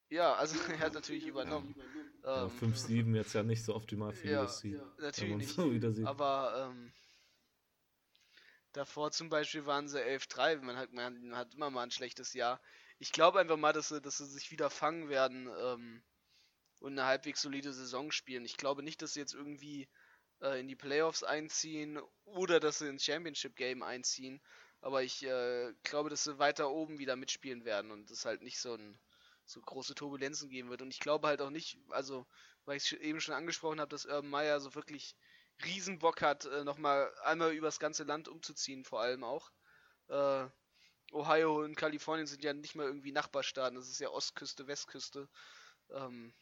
[0.09, 1.75] ja, also er hat natürlich übernommen.
[2.23, 4.69] Ja, ähm, 5-7 jetzt ja nicht so optimal für ja, USC.
[4.69, 5.71] Ja, natürlich so
[6.05, 6.91] Aber ähm,
[8.73, 10.61] davor zum Beispiel waren sie 11-3.
[10.61, 12.61] Man hat, man hat immer mal ein schlechtes Jahr.
[12.99, 16.03] Ich glaube einfach mal, dass sie, dass sie sich wieder fangen werden ähm,
[16.79, 18.45] und eine halbwegs solide Saison spielen.
[18.45, 19.87] Ich glaube nicht, dass sie jetzt irgendwie
[20.41, 24.41] äh, in die Playoffs einziehen oder dass sie ins Championship Game einziehen.
[24.81, 28.59] Aber ich äh, glaube, dass sie weiter oben wieder mitspielen werden und es halt nicht
[28.59, 28.99] so, ein,
[29.47, 30.81] so große Turbulenzen geben wird.
[30.81, 32.27] Und ich glaube halt auch nicht, also,
[32.65, 35.15] weil ich eben schon angesprochen habe, dass Urban Meyer so wirklich
[35.63, 39.51] Riesenbock hat, äh, nochmal einmal übers ganze Land umzuziehen, vor allem auch.
[40.09, 40.47] Äh,
[41.13, 45.29] Ohio und Kalifornien sind ja nicht mal irgendwie Nachbarstaaten, das ist ja Ostküste, Westküste.
[45.89, 46.33] Ähm,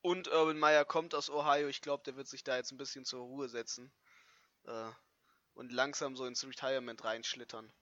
[0.00, 1.68] und Urban Meyer kommt aus Ohio.
[1.68, 3.92] Ich glaube, der wird sich da jetzt ein bisschen zur Ruhe setzen.
[4.64, 4.90] Äh,
[5.54, 7.72] und langsam so ins Retirement reinschlittern.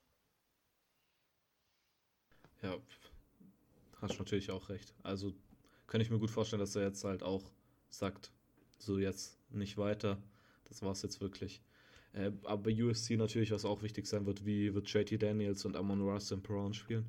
[2.62, 2.76] Ja,
[4.00, 4.94] hast natürlich auch recht.
[5.02, 5.34] Also
[5.86, 7.50] kann ich mir gut vorstellen, dass er jetzt halt auch
[7.88, 8.30] sagt,
[8.78, 10.18] so jetzt nicht weiter.
[10.64, 11.60] Das war's jetzt wirklich.
[12.12, 16.00] Äh, aber USC natürlich, was auch wichtig sein wird, wie wird JT Daniels und Amon
[16.00, 17.06] Ross und Perron spielen.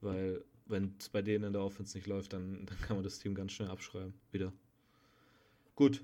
[0.00, 3.18] Weil wenn es bei denen in der Offense nicht läuft, dann, dann kann man das
[3.18, 4.14] Team ganz schnell abschreiben.
[4.32, 4.52] Wieder.
[5.74, 6.02] Gut.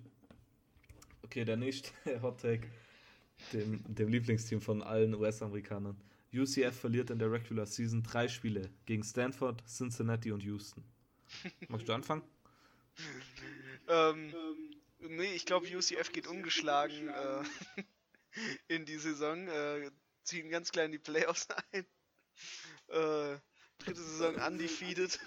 [1.22, 1.90] Okay, der nächste
[2.22, 2.68] Hot Take,
[3.52, 5.96] dem, dem Lieblingsteam von allen US-Amerikanern.
[6.34, 10.82] UCF verliert in der Regular Season drei Spiele gegen Stanford, Cincinnati und Houston.
[11.68, 12.22] Magst du anfangen?
[13.88, 14.32] ähm,
[14.98, 17.42] nee, ich glaube, UCF geht ungeschlagen äh,
[18.68, 19.90] in die Saison, äh,
[20.22, 21.86] ziehen ganz klein die Playoffs ein.
[22.88, 23.38] Äh,
[23.78, 25.18] dritte Saison undefeated.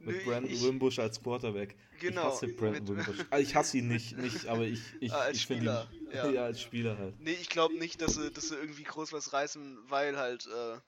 [0.00, 1.76] Mit Nö, Brandon ich, Wimbush als Quarterback.
[2.00, 2.20] Genau.
[2.20, 3.26] Ich hasse Brandon Wimbush.
[3.28, 5.88] Also ich hasse ihn nicht, nicht aber ich, ich, ah, ich Spieler.
[5.92, 6.30] Ihn, ja.
[6.30, 6.44] ja.
[6.44, 7.20] als Spieler halt.
[7.20, 10.78] Nee, ich glaube nicht, dass sie, dass sie irgendwie groß was reißen, weil halt äh,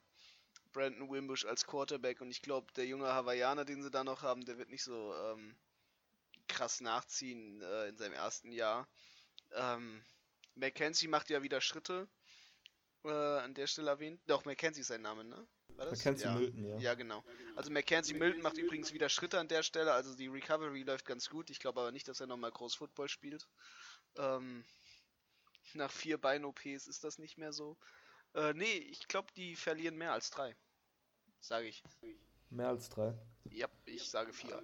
[0.73, 4.45] Brandon Wimbush als Quarterback und ich glaube, der junge Hawaiianer, den sie da noch haben,
[4.47, 5.55] der wird nicht so ähm,
[6.49, 8.89] krass nachziehen äh, in seinem ersten Jahr.
[9.55, 10.03] Ähm,
[10.55, 12.09] Mackenzie macht ja wieder Schritte.
[13.05, 14.21] Äh, an der Stelle erwähnt.
[14.27, 15.47] Doch, Mackenzie ist sein Name, ne?
[15.83, 15.99] War das?
[15.99, 16.35] Mackenzie ja.
[16.35, 16.79] Milton, ja.
[16.79, 17.25] Ja, genau.
[17.57, 19.93] Also Mackenzie Milton macht übrigens wieder Schritte an der Stelle.
[19.93, 21.51] Also die Recovery läuft ganz gut.
[21.51, 23.49] Ich glaube aber nicht, dass er nochmal groß Football spielt.
[24.17, 24.65] Ähm,
[25.75, 27.77] nach vier Bein-OPs ist das nicht mehr so.
[28.35, 30.55] Äh, nee, ich glaube, die verlieren mehr als drei.
[31.41, 31.83] Sage ich.
[32.51, 33.19] Mehr als drei?
[33.51, 34.63] Ja, ich sage vier.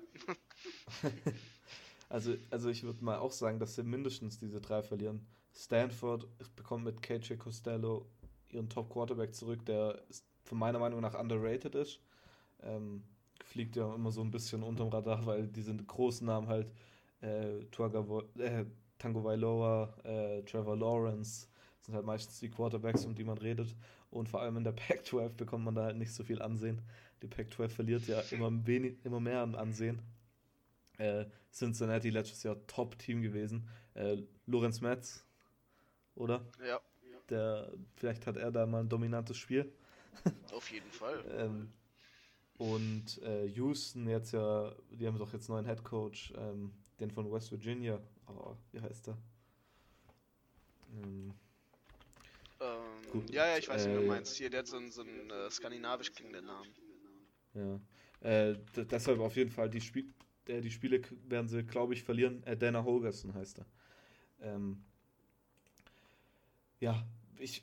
[2.08, 5.26] also, also ich würde mal auch sagen, dass sie mindestens diese drei verlieren.
[5.52, 8.08] Stanford bekommt mit KJ Costello
[8.50, 10.00] ihren Top Quarterback zurück, der
[10.48, 12.00] von meiner Meinung nach underrated ist.
[12.62, 13.04] Ähm,
[13.44, 16.70] fliegt ja immer so ein bisschen unterm Radar, weil diese großen Namen halt
[17.20, 18.04] äh, Tuaga,
[18.38, 18.64] äh,
[18.98, 21.48] Tango Vailoa, äh, Trevor Lawrence
[21.80, 23.74] sind halt meistens die Quarterbacks, um die man redet.
[24.10, 26.82] Und vor allem in der Pac-12 bekommt man da halt nicht so viel Ansehen.
[27.22, 30.00] Die Pac-12 verliert ja immer, wenig, immer mehr an Ansehen.
[30.98, 33.68] Äh, Cincinnati letztes Jahr Top-Team gewesen.
[33.94, 35.24] Äh, Lorenz Metz,
[36.14, 36.44] oder?
[36.66, 36.80] Ja.
[37.30, 39.70] Der, vielleicht hat er da mal ein dominantes Spiel.
[40.52, 41.24] Auf jeden Fall.
[41.38, 41.72] ähm,
[42.58, 47.30] und äh, Houston jetzt ja, die haben doch jetzt neuen Head Coach, ähm, den von
[47.30, 48.00] West Virginia.
[48.26, 49.18] Oh, wie heißt der?
[50.92, 51.34] Ähm,
[52.60, 54.36] ähm, gut, ja, ja, ich weiß, äh, wie du äh, meinst.
[54.36, 56.74] Hier, der hat so einen, so einen äh, skandinavisch klingenden Namen.
[57.54, 57.80] Ja.
[58.20, 60.12] Äh, deshalb auf jeden Fall, die, Spiel
[60.46, 62.42] äh, die Spiele werden sie, glaube ich, verlieren.
[62.44, 63.66] Äh, Dana Holgerson heißt er.
[64.40, 64.84] Ähm,
[66.80, 67.06] ja,
[67.38, 67.62] ich.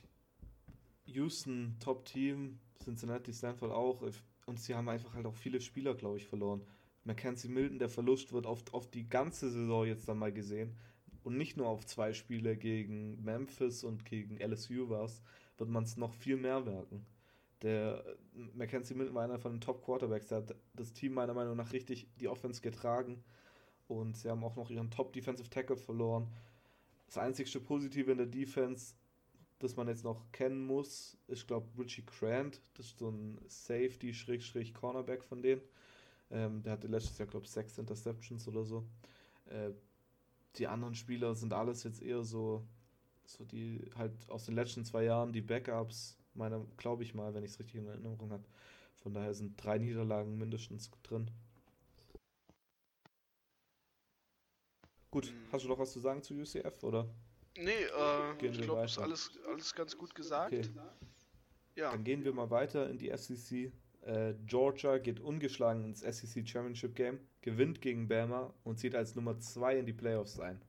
[1.05, 4.03] Houston, Top-Team, Cincinnati, Stanford auch.
[4.45, 6.61] Und sie haben einfach halt auch viele Spieler, glaube ich, verloren.
[7.03, 10.75] Mackenzie Milton, der Verlust wird auf, auf die ganze Saison jetzt dann mal gesehen.
[11.23, 15.09] Und nicht nur auf zwei Spiele gegen Memphis und gegen LSU war
[15.57, 17.05] wird man es noch viel mehr merken.
[17.61, 18.03] Der
[18.53, 20.27] Mackenzie Milton war einer von den Top Quarterbacks.
[20.27, 23.23] Der hat das Team meiner Meinung nach richtig die Offense getragen.
[23.87, 26.27] Und sie haben auch noch ihren Top Defensive Tackle verloren.
[27.07, 28.95] Das einzigste Positive in der Defense,
[29.59, 32.61] das man jetzt noch kennen muss, ist, glaube Richie Grant.
[32.75, 35.61] Das ist so ein Safety-Cornerback von denen.
[36.29, 38.85] Ähm, der hatte letztes Jahr, glaube ich, sechs Interceptions oder so.
[39.45, 39.71] Äh,
[40.57, 42.65] die anderen Spieler sind alles jetzt eher so,
[43.25, 47.43] so die halt aus den letzten zwei Jahren die Backups, meiner, glaube ich mal, wenn
[47.43, 48.43] ich es richtig in Erinnerung habe.
[48.95, 51.29] Von daher sind drei Niederlagen mindestens drin.
[55.11, 55.33] Gut, hm.
[55.51, 57.07] hast du noch was zu sagen zu UCF oder?
[57.57, 60.53] Nee, äh, ich glaube, ist alles, alles ganz gut gesagt.
[60.53, 60.69] Okay.
[61.75, 61.91] Ja.
[61.91, 63.71] Dann gehen wir mal weiter in die SEC.
[64.01, 69.39] Äh, Georgia geht ungeschlagen ins SEC Championship Game, gewinnt gegen Bama und zieht als Nummer
[69.39, 70.61] 2 in die Playoffs ein.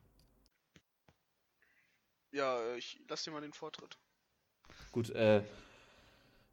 [2.32, 3.98] Ja, ich lass dir mal den Vortritt.
[4.90, 5.42] Gut, äh,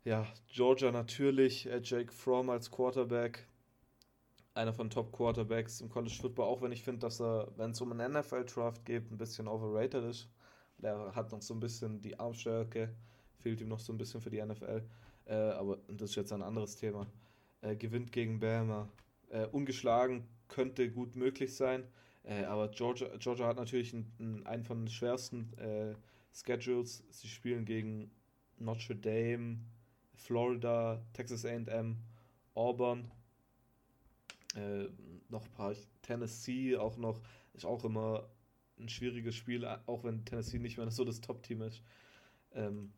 [0.04, 3.48] ja, Georgia natürlich, äh, Jake Fromm als Quarterback,
[4.54, 7.82] einer von Top Quarterbacks im College Football, auch wenn ich finde, dass er, wenn es
[7.82, 10.30] um einen NFL-Draft geht, ein bisschen overrated ist.
[10.82, 12.94] Er hat noch so ein bisschen die Armstärke,
[13.40, 14.84] fehlt ihm noch so ein bisschen für die NFL.
[15.26, 17.08] Äh, aber das ist jetzt ein anderes Thema.
[17.62, 18.90] Äh, gewinnt gegen Bama.
[19.30, 21.88] Äh, ungeschlagen könnte gut möglich sein.
[22.24, 25.96] Äh, aber Georgia, Georgia hat natürlich einen, einen von den schwersten äh,
[26.34, 27.04] Schedules.
[27.10, 28.12] Sie spielen gegen
[28.60, 29.60] Notre Dame,
[30.16, 31.98] Florida, Texas AM,
[32.54, 33.10] Auburn
[34.56, 34.88] äh,
[35.30, 37.22] noch ein paar Tennessee auch noch,
[37.54, 38.30] ist auch immer
[38.80, 41.82] ein schwieriges Spiel, auch wenn Tennessee nicht mehr so das Top-Team ist.
[42.54, 42.92] Ähm,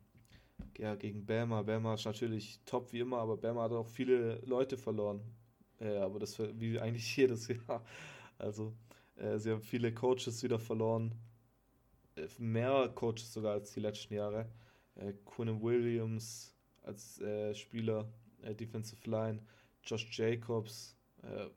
[0.78, 1.62] ja, gegen Bama.
[1.62, 5.20] Bama ist natürlich top wie immer, aber Bama hat auch viele Leute verloren.
[5.80, 7.84] Äh, aber das wie eigentlich jedes Jahr.
[8.38, 8.74] Also,
[9.16, 11.14] äh, sie haben viele Coaches wieder verloren.
[12.16, 14.48] Äh, mehr Coaches sogar als die letzten Jahre.
[14.94, 18.08] Äh, Quinn Williams als äh, Spieler,
[18.42, 19.42] äh, Defensive Line,
[19.82, 20.95] Josh Jacobs,
[21.26, 21.48] äh,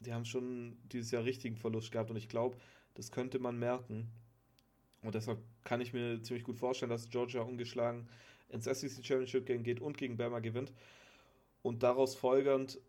[0.00, 2.56] die haben schon dieses Jahr richtigen Verlust gehabt und ich glaube,
[2.94, 4.08] das könnte man merken.
[5.02, 8.08] Und deshalb kann ich mir ziemlich gut vorstellen, dass Georgia ungeschlagen
[8.48, 10.72] ins SEC Championship Game geht und gegen Bama gewinnt.
[11.62, 12.80] Und daraus folgernd,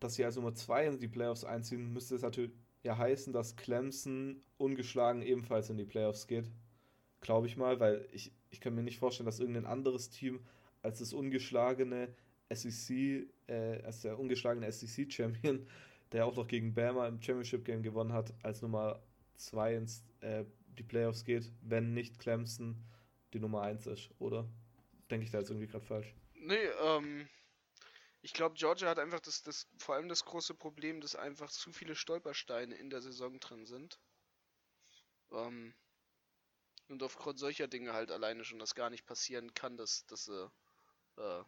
[0.00, 3.56] dass sie als Nummer 2 in die Playoffs einziehen, müsste es natürlich ja heißen, dass
[3.56, 6.50] Clemson ungeschlagen ebenfalls in die Playoffs geht.
[7.20, 10.40] Glaube ich mal, weil ich, ich kann mir nicht vorstellen, dass irgendein anderes Team
[10.82, 12.14] als das ungeschlagene
[12.50, 15.66] SEC, äh, als der ungeschlagene SEC-Champion,
[16.12, 19.02] der auch noch gegen Bama im Championship-Game gewonnen hat, als Nummer
[19.36, 20.44] 2 ins äh,
[20.78, 22.76] die Playoffs geht, wenn nicht Clemson
[23.32, 24.48] die Nummer 1 ist, oder?
[25.10, 26.14] Denke ich da jetzt irgendwie gerade falsch?
[26.34, 27.28] Nee, ähm,
[28.22, 31.72] ich glaube, Georgia hat einfach das, das, vor allem das große Problem, dass einfach zu
[31.72, 34.00] viele Stolpersteine in der Saison drin sind.
[35.32, 35.74] Ähm,
[36.88, 40.50] und aufgrund solcher Dinge halt alleine schon das gar nicht passieren kann, dass, dass sie
[41.16, 41.42] äh,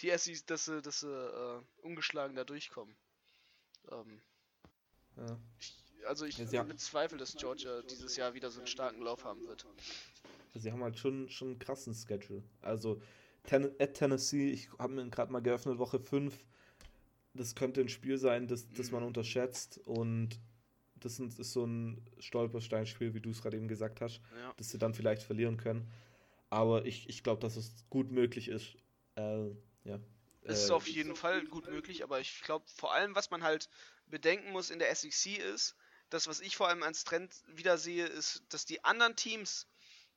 [0.00, 2.96] die Essis, dass sie, dass sie äh, ungeschlagen da durchkommen.
[3.90, 4.20] Ähm,
[5.16, 5.38] ja.
[5.58, 5.74] ich,
[6.06, 9.66] also ich ja, bezweifle, dass Georgia dieses Jahr wieder so einen starken Lauf haben wird.
[10.54, 12.42] Sie haben halt schon, schon einen krassen Schedule.
[12.62, 13.00] Also
[13.44, 16.34] Ten at Tennessee, ich habe mir gerade mal geöffnet, Woche 5.
[17.34, 20.40] Das könnte ein Spiel sein, das, das man unterschätzt und
[20.96, 24.52] das ist so ein Stolpersteinspiel, wie du es gerade eben gesagt hast, ja.
[24.56, 25.86] dass sie dann vielleicht verlieren können.
[26.48, 28.76] Aber ich, ich glaube, dass es gut möglich ist,
[29.16, 29.50] äh,
[29.86, 30.00] ja.
[30.42, 33.42] Es ist äh, auf jeden Fall gut möglich, aber ich glaube, vor allem, was man
[33.42, 33.68] halt
[34.06, 35.74] bedenken muss in der SEC ist,
[36.10, 39.66] das, was ich vor allem als Trend wieder sehe, ist, dass die anderen Teams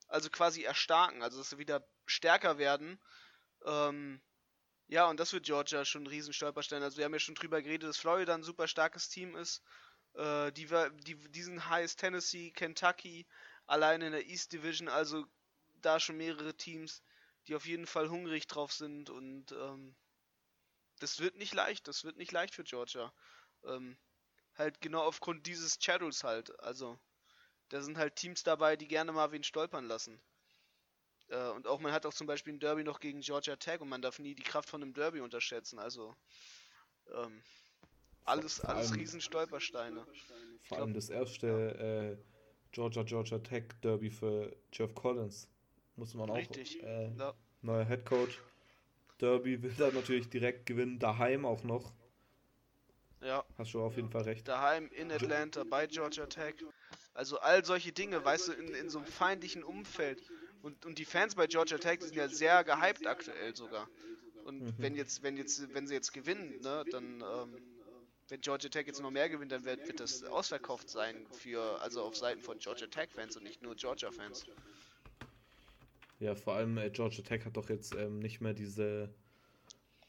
[0.08, 3.00] also quasi erstarken, also dass sie wieder stärker werden.
[3.66, 4.22] Ähm,
[4.88, 6.82] ja, und das wird Georgia schon ein Riesenstolperstein.
[6.82, 9.62] Also wir haben ja schon drüber geredet, dass Florida ein super starkes Team ist.
[10.16, 10.68] Äh, die,
[11.06, 13.28] die, diesen heißt Tennessee, Kentucky,
[13.66, 15.26] allein in der East Division, also
[15.82, 17.04] da schon mehrere Teams,
[17.50, 19.96] die auf jeden Fall hungrig drauf sind und ähm,
[21.00, 23.12] das wird nicht leicht, das wird nicht leicht für Georgia.
[23.64, 23.98] Ähm,
[24.56, 27.00] halt genau aufgrund dieses Shadows halt, also
[27.70, 30.22] da sind halt Teams dabei, die gerne mal wen stolpern lassen.
[31.30, 33.90] Äh, und auch man hat auch zum Beispiel ein Derby noch gegen Georgia Tech und
[33.90, 36.16] man darf nie die Kraft von einem Derby unterschätzen, also
[37.12, 37.44] ähm,
[38.26, 40.06] alles, alles riesen Stolpersteine.
[40.66, 45.50] Vor allem das erste äh, Georgia Georgia Tech Derby für Jeff Collins
[46.00, 46.38] muss man auch.
[46.38, 46.82] Richtig.
[46.82, 47.34] Äh, ja.
[47.62, 48.40] Neuer Head Coach.
[49.20, 51.94] Derby will er natürlich direkt gewinnen, daheim auch noch.
[53.22, 53.44] Ja.
[53.58, 54.48] Hast du auf jeden Fall recht.
[54.48, 56.56] Daheim in Atlanta bei Georgia Tech.
[57.14, 60.24] Also all solche Dinge, weißt du, in, in so einem feindlichen Umfeld.
[60.62, 63.90] Und, und die Fans bei Georgia Tech sind ja sehr gehypt aktuell sogar.
[64.46, 64.74] Und mhm.
[64.78, 67.62] wenn jetzt, wenn jetzt, wenn sie jetzt gewinnen, ne, dann, ähm,
[68.30, 72.04] wenn Georgia Tech jetzt noch mehr gewinnt, dann wird, wird das ausverkauft sein für, also
[72.04, 74.46] auf Seiten von Georgia Tech Fans und nicht nur Georgia Fans.
[76.20, 79.10] Ja, vor allem äh, Georgia Tech hat doch jetzt ähm, nicht mehr diese,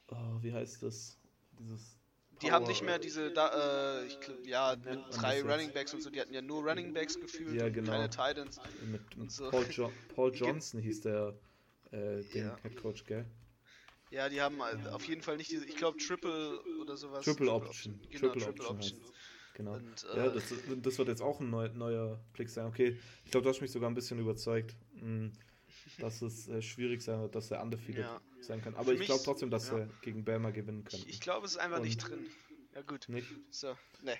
[0.08, 1.18] oh, wie heißt das?
[1.58, 1.96] Dieses
[2.42, 5.94] die Power, haben nicht mehr diese, da, äh, ich glaub, ja, mit drei Running Backs
[5.94, 7.92] und so, die hatten ja nur Running Backs gefühlt, ja, genau.
[7.92, 8.60] keine Titans.
[8.90, 9.50] Mit, mit so.
[9.50, 11.34] Paul, jo Paul, Johnson hieß der,
[11.92, 12.56] äh, den ja.
[12.62, 13.26] Head Coach, gell?
[14.10, 14.92] Ja, die haben ja.
[14.92, 17.24] auf jeden Fall nicht diese, ich glaube Triple oder sowas.
[17.24, 18.00] Triple, Option.
[18.10, 18.98] Genau, Triple, Triple Option.
[18.98, 19.14] Option.
[19.54, 19.74] Genau.
[19.74, 20.44] Und, äh, ja, das,
[20.82, 22.66] das, wird jetzt auch ein neu, neuer Blick sein.
[22.66, 25.32] Okay, ich glaube, du hast mich sogar ein bisschen überzeugt, hm,
[25.98, 28.20] dass es äh, schwierig sein wird, dass er undefeated ja.
[28.40, 28.74] sein kann.
[28.74, 29.78] Aber Für ich glaube trotzdem, dass ja.
[29.78, 31.00] er gegen Bama gewinnen kann.
[31.00, 32.26] Ich, ich glaube, es ist einfach Und nicht drin.
[32.74, 33.08] Ja, gut.
[33.08, 33.28] Nicht?
[33.50, 34.16] So, ne.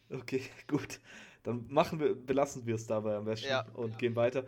[0.09, 0.99] okay, gut.
[1.43, 3.65] Dann machen wir, belassen wir es dabei am besten ja.
[3.73, 4.45] und gehen weiter.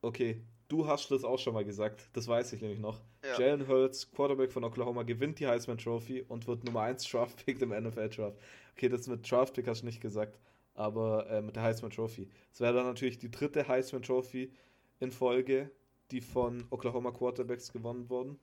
[0.00, 3.00] Okay, Du hast das auch schon mal gesagt, das weiß ich nämlich noch.
[3.24, 3.40] Ja.
[3.40, 7.60] Jalen Hurts, Quarterback von Oklahoma, gewinnt die Heisman Trophy und wird Nummer 1 Draft Pick
[7.60, 8.38] im NFL Draft.
[8.76, 10.38] Okay, das mit Draft Pick hast du nicht gesagt,
[10.80, 12.28] aber äh, mit der Heisman Trophy.
[12.52, 14.52] Es wäre dann natürlich die dritte Heisman Trophy
[14.98, 15.70] in Folge,
[16.10, 18.40] die von Oklahoma Quarterbacks gewonnen wurden.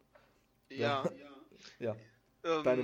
[0.69, 1.03] Ja.
[1.79, 1.93] Ja.
[1.93, 1.95] ja.
[2.43, 2.83] Ähm, Deine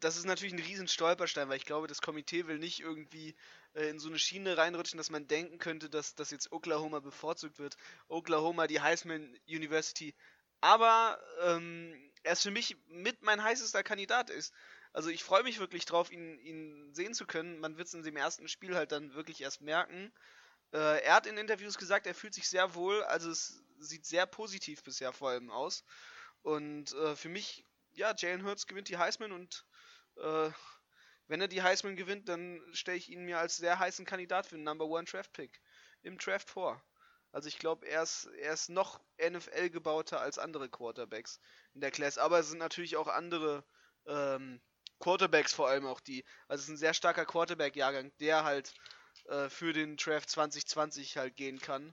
[0.00, 3.34] das ist natürlich ein riesen Stolperstein, weil ich glaube, das Komitee will nicht irgendwie
[3.72, 7.58] äh, in so eine Schiene reinrutschen, dass man denken könnte, dass, dass jetzt Oklahoma bevorzugt
[7.58, 7.78] wird.
[8.08, 10.14] Oklahoma, die Heisman University.
[10.60, 14.52] Aber ähm, er ist für mich mit mein heißester Kandidat ist.
[14.94, 17.58] Also ich freue mich wirklich drauf, ihn, ihn sehen zu können.
[17.58, 20.12] Man wird es in dem ersten Spiel halt dann wirklich erst merken.
[20.72, 23.02] Äh, er hat in Interviews gesagt, er fühlt sich sehr wohl.
[23.02, 25.84] Also es sieht sehr positiv bisher vor allem aus.
[26.42, 29.66] Und äh, für mich, ja, Jalen Hurts gewinnt die Heisman und
[30.16, 30.50] äh,
[31.26, 34.54] wenn er die Heisman gewinnt, dann stelle ich ihn mir als sehr heißen Kandidat für
[34.54, 35.60] den Number One Draft Pick
[36.02, 36.80] im Draft vor.
[37.32, 41.40] Also ich glaube, er ist, er ist noch NFL gebauter als andere Quarterbacks
[41.72, 42.16] in der Class.
[42.16, 43.64] Aber es sind natürlich auch andere
[44.06, 44.60] ähm,
[45.04, 46.24] Quarterbacks vor allem auch die.
[46.48, 48.72] Also es ist ein sehr starker Quarterback-Jahrgang, der halt
[49.28, 51.92] äh, für den Draft 2020 halt gehen kann.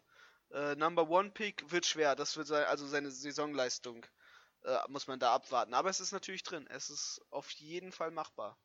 [0.52, 2.16] Äh, Number One Pick wird schwer.
[2.16, 4.06] Das wird sein, also seine Saisonleistung
[4.64, 5.74] äh, muss man da abwarten.
[5.74, 6.66] Aber es ist natürlich drin.
[6.70, 8.58] Es ist auf jeden Fall machbar.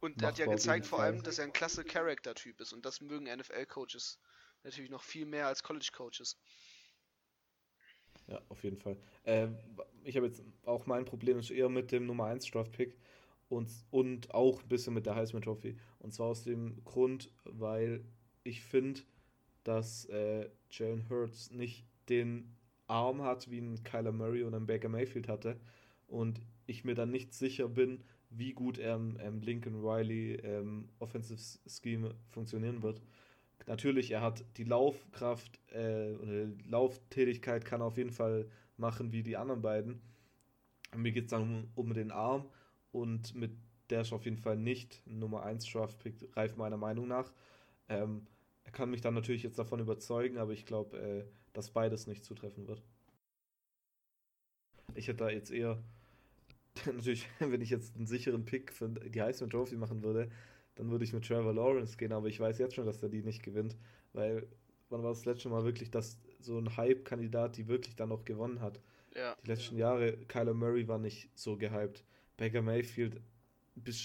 [0.00, 2.74] Und er hat ja gezeigt vor allem, dass er ein klasse Charakter-Typ ist.
[2.74, 4.18] Und das mögen NFL-Coaches
[4.62, 6.36] natürlich noch viel mehr als College-Coaches.
[8.26, 8.98] Ja, auf jeden Fall.
[9.24, 9.48] Äh,
[10.04, 12.98] ich habe jetzt auch mein Problem ist eher mit dem Nummer 1 Draft-Pick
[13.52, 15.76] und, und auch ein bisschen mit der Heisman Trophy.
[15.98, 18.02] Und zwar aus dem Grund, weil
[18.44, 19.02] ich finde,
[19.62, 24.88] dass äh, Jalen Hurts nicht den Arm hat, wie ein Kyler Murray oder ein Baker
[24.88, 25.60] Mayfield hatte.
[26.06, 30.88] Und ich mir dann nicht sicher bin, wie gut er im ähm, Lincoln Riley ähm,
[30.98, 33.02] Offensive Scheme funktionieren wird.
[33.66, 36.14] Natürlich, er hat die Laufkraft äh,
[36.56, 40.00] die Lauftätigkeit kann er auf jeden Fall machen wie die anderen beiden.
[40.96, 42.46] Mir geht es dann um, um, den Arm
[42.92, 43.52] und mit
[43.90, 47.32] der ist auf jeden Fall nicht Nummer 1 Draft Pick reif meiner Meinung nach.
[47.88, 48.26] Ähm,
[48.64, 52.24] er kann mich dann natürlich jetzt davon überzeugen, aber ich glaube, äh, dass beides nicht
[52.24, 52.82] zutreffen wird.
[54.94, 55.82] Ich hätte da jetzt eher,
[56.86, 60.30] natürlich, wenn ich jetzt einen sicheren Pick für die Heisman Trophy machen würde,
[60.74, 63.22] dann würde ich mit Trevor Lawrence gehen, aber ich weiß jetzt schon, dass er die
[63.22, 63.76] nicht gewinnt,
[64.14, 64.48] weil
[64.88, 68.60] wann war das letzte Mal wirklich, dass so ein Hype-Kandidat die wirklich dann noch gewonnen
[68.60, 68.80] hat?
[69.14, 69.36] Ja.
[69.44, 72.04] Die letzten Jahre, Kyler Murray war nicht so gehypt.
[72.36, 73.20] Baker Mayfield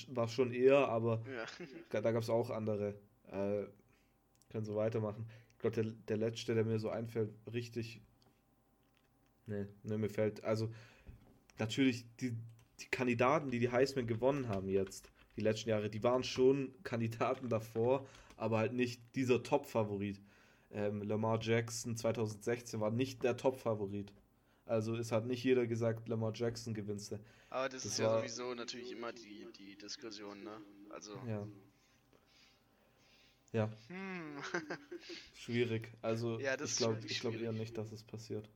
[0.09, 1.45] war schon eher, aber ja.
[1.89, 2.95] da gab es auch andere.
[3.31, 3.65] Äh,
[4.49, 5.27] können so weitermachen.
[5.53, 8.01] Ich glaube, der, der letzte, der mir so einfällt, richtig.
[9.45, 10.43] Ne, ne, mir fällt.
[10.43, 10.71] Also,
[11.57, 12.37] natürlich, die,
[12.79, 17.49] die Kandidaten, die die Heisman gewonnen haben jetzt, die letzten Jahre, die waren schon Kandidaten
[17.49, 20.21] davor, aber halt nicht dieser Top-Favorit.
[20.71, 24.11] Ähm, Lamar Jackson 2016 war nicht der Top-Favorit.
[24.67, 27.19] Also es hat nicht jeder gesagt, Lamar Jackson gewinnste.
[27.49, 30.61] Aber das, das ist ja sowieso natürlich immer die, die Diskussion, ne?
[30.89, 31.13] Also.
[31.27, 31.47] Ja.
[33.53, 33.71] Ja.
[33.87, 34.37] Hm.
[35.33, 35.91] Schwierig.
[36.01, 38.49] Also ja, ich glaube glaub eher nicht, dass es passiert.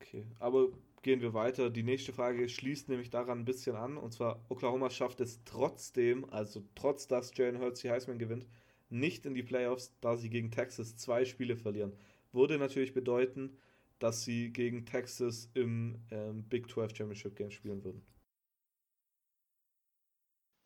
[0.00, 0.68] Okay, aber
[1.02, 1.70] gehen wir weiter.
[1.70, 3.96] Die nächste Frage schließt nämlich daran ein bisschen an.
[3.96, 8.46] Und zwar, Oklahoma schafft es trotzdem, also trotz dass Jalen Hurts die Heisman gewinnt,
[8.88, 11.92] nicht in die Playoffs, da sie gegen Texas zwei Spiele verlieren.
[12.32, 13.56] Würde natürlich bedeuten,
[13.98, 18.02] dass sie gegen Texas im ähm, Big 12 Championship Game spielen würden.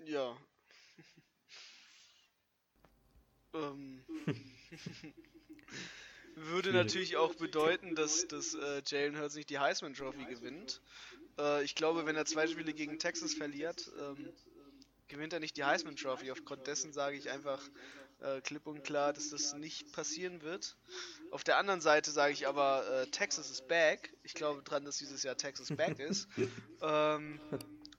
[0.05, 0.37] Ja,
[3.55, 4.03] ähm,
[6.35, 10.81] würde natürlich auch bedeuten, dass, dass äh, Jalen Hurts nicht die Heisman Trophy gewinnt.
[11.39, 14.33] Äh, ich glaube, wenn er zwei Spiele gegen Texas verliert, ähm,
[15.09, 16.31] gewinnt er nicht die Heisman Trophy.
[16.31, 17.61] Aufgrund dessen sage ich einfach
[18.21, 20.77] äh, klipp und klar, dass das nicht passieren wird.
[21.31, 24.13] Auf der anderen Seite sage ich aber, äh, Texas is back.
[24.25, 26.29] Ich glaube dran, dass dieses Jahr Texas back ist.
[26.83, 27.41] ähm,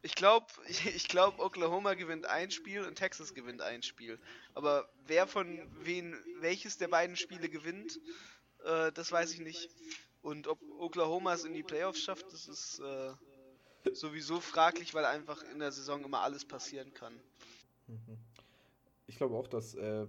[0.01, 4.19] ich glaube, ich, ich glaub, Oklahoma gewinnt ein Spiel und Texas gewinnt ein Spiel.
[4.53, 7.99] Aber wer von wen welches der beiden Spiele gewinnt,
[8.65, 9.69] äh, das weiß ich nicht.
[10.21, 13.13] Und ob Oklahoma es in die Playoffs schafft, das ist äh,
[13.93, 17.13] sowieso fraglich, weil einfach in der Saison immer alles passieren kann.
[17.87, 18.17] Mhm.
[19.07, 19.73] Ich glaube auch, dass.
[19.75, 20.05] Äh,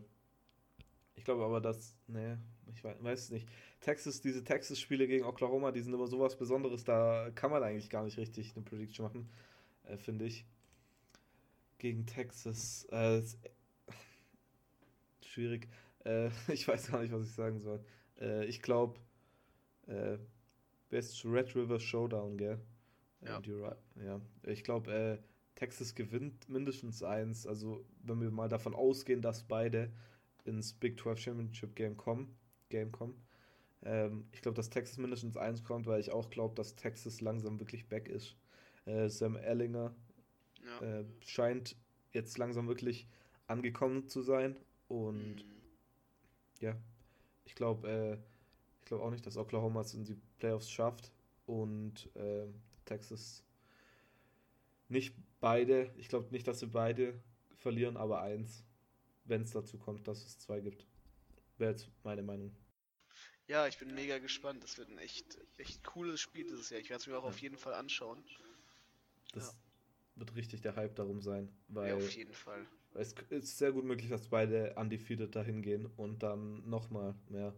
[1.14, 1.94] ich glaube aber, dass.
[2.06, 2.36] Nee,
[2.74, 3.48] ich weiß, es nicht.
[3.80, 8.04] Texas, diese Texas-Spiele gegen Oklahoma, die sind immer sowas Besonderes, da kann man eigentlich gar
[8.04, 9.28] nicht richtig eine Prediction machen,
[9.84, 10.44] äh, finde ich.
[11.78, 12.84] Gegen Texas.
[12.90, 13.22] Äh,
[15.20, 15.68] schwierig.
[16.04, 17.84] Äh, ich weiß gar nicht, was ich sagen soll.
[18.20, 19.00] Äh, ich glaube,
[19.86, 20.18] äh,
[20.90, 22.60] Best Red River Showdown, gell?
[23.22, 23.40] Ja.
[24.04, 24.20] ja.
[24.44, 25.18] Ich glaube, äh,
[25.54, 27.46] Texas gewinnt mindestens eins.
[27.46, 29.90] Also, wenn wir mal davon ausgehen, dass beide
[30.44, 32.36] ins Big 12 Championship Game kommen,
[32.72, 33.14] Game kommen.
[33.84, 37.60] Ähm, ich glaube, dass Texas mindestens eins kommt, weil ich auch glaube, dass Texas langsam
[37.60, 38.36] wirklich back ist.
[38.86, 39.94] Äh, Sam Ellinger
[40.64, 41.00] ja.
[41.00, 41.76] äh, scheint
[42.12, 43.06] jetzt langsam wirklich
[43.46, 44.56] angekommen zu sein.
[44.88, 45.52] Und mhm.
[46.60, 46.76] ja,
[47.44, 48.14] ich glaube, äh,
[48.80, 51.12] ich glaube auch nicht, dass Oklahoma es in die Playoffs schafft.
[51.46, 52.46] Und äh,
[52.84, 53.44] Texas
[54.88, 55.92] nicht beide.
[55.96, 57.14] Ich glaube nicht, dass sie beide
[57.56, 58.64] verlieren, aber eins,
[59.24, 60.86] wenn es dazu kommt, dass es zwei gibt.
[61.58, 62.52] Wäre jetzt meine Meinung.
[63.48, 64.62] Ja, ich bin mega gespannt.
[64.62, 66.80] Das wird ein echt, echt cooles Spiel dieses Jahr.
[66.80, 67.28] Ich werde es mir auch ja.
[67.28, 68.22] auf jeden Fall anschauen.
[69.32, 69.52] Das ja.
[70.16, 71.48] wird richtig der Hype darum sein.
[71.68, 72.66] Weil ja, auf jeden Fall.
[72.94, 77.54] Es ist sehr gut möglich, dass beide undefeated dahin gehen und dann nochmal mehr.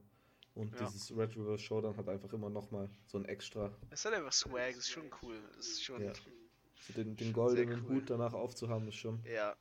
[0.54, 0.86] Und ja.
[0.86, 3.76] dieses Red River Showdown hat einfach immer nochmal so ein extra.
[3.90, 5.36] Es hat einfach Swag, ist schon cool.
[5.58, 6.02] ist schon.
[6.04, 6.12] Ja.
[6.80, 7.96] So den, den goldenen cool.
[7.96, 9.20] Hut danach aufzuhaben, ist schon.
[9.24, 9.56] Ja.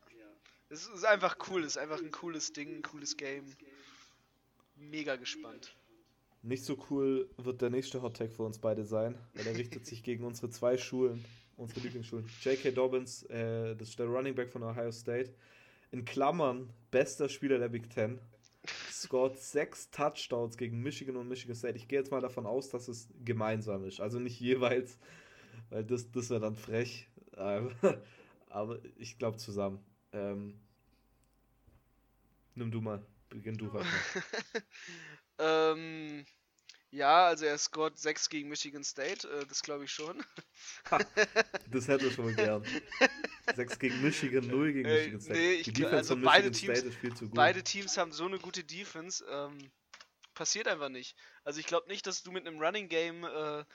[0.70, 3.46] Es ist einfach cool, es ist einfach ein cooles Ding, ein cooles Game.
[4.76, 5.76] Mega gespannt.
[6.44, 9.86] Nicht so cool wird der nächste Hot Tag für uns beide sein, weil er richtet
[9.86, 11.24] sich gegen unsere zwei Schulen,
[11.56, 12.26] unsere Lieblingsschulen.
[12.42, 12.72] J.K.
[12.72, 15.34] Dobbins, äh, das ist der Running Back von Ohio State.
[15.92, 18.20] In Klammern, bester Spieler der Big Ten.
[18.92, 21.78] Scored sechs Touchdowns gegen Michigan und Michigan State.
[21.78, 24.02] Ich gehe jetzt mal davon aus, dass es gemeinsam ist.
[24.02, 24.98] Also nicht jeweils,
[25.70, 27.08] weil das, das wäre dann frech.
[27.38, 27.72] Ähm,
[28.50, 29.80] aber ich glaube zusammen.
[30.12, 30.60] Ähm,
[32.56, 33.02] nimm du mal.
[33.30, 33.88] Beginn du heute.
[35.40, 36.26] ähm,
[36.92, 40.24] ja, also er scored 6 gegen Michigan State, äh, das glaube ich schon.
[40.92, 41.00] Ha,
[41.72, 42.64] das hätte ich schon gern.
[43.56, 45.40] 6 gegen Michigan, 0 gegen äh, Michigan State.
[45.40, 47.36] Nee, ich, Die Defense also von beide Teams, State ist viel zu gut.
[47.36, 49.26] Beide Teams haben so eine gute Defense.
[49.28, 49.72] Ähm,
[50.36, 51.16] passiert einfach nicht.
[51.44, 53.66] Also ich glaube nicht, dass du mit einem Running Game äh,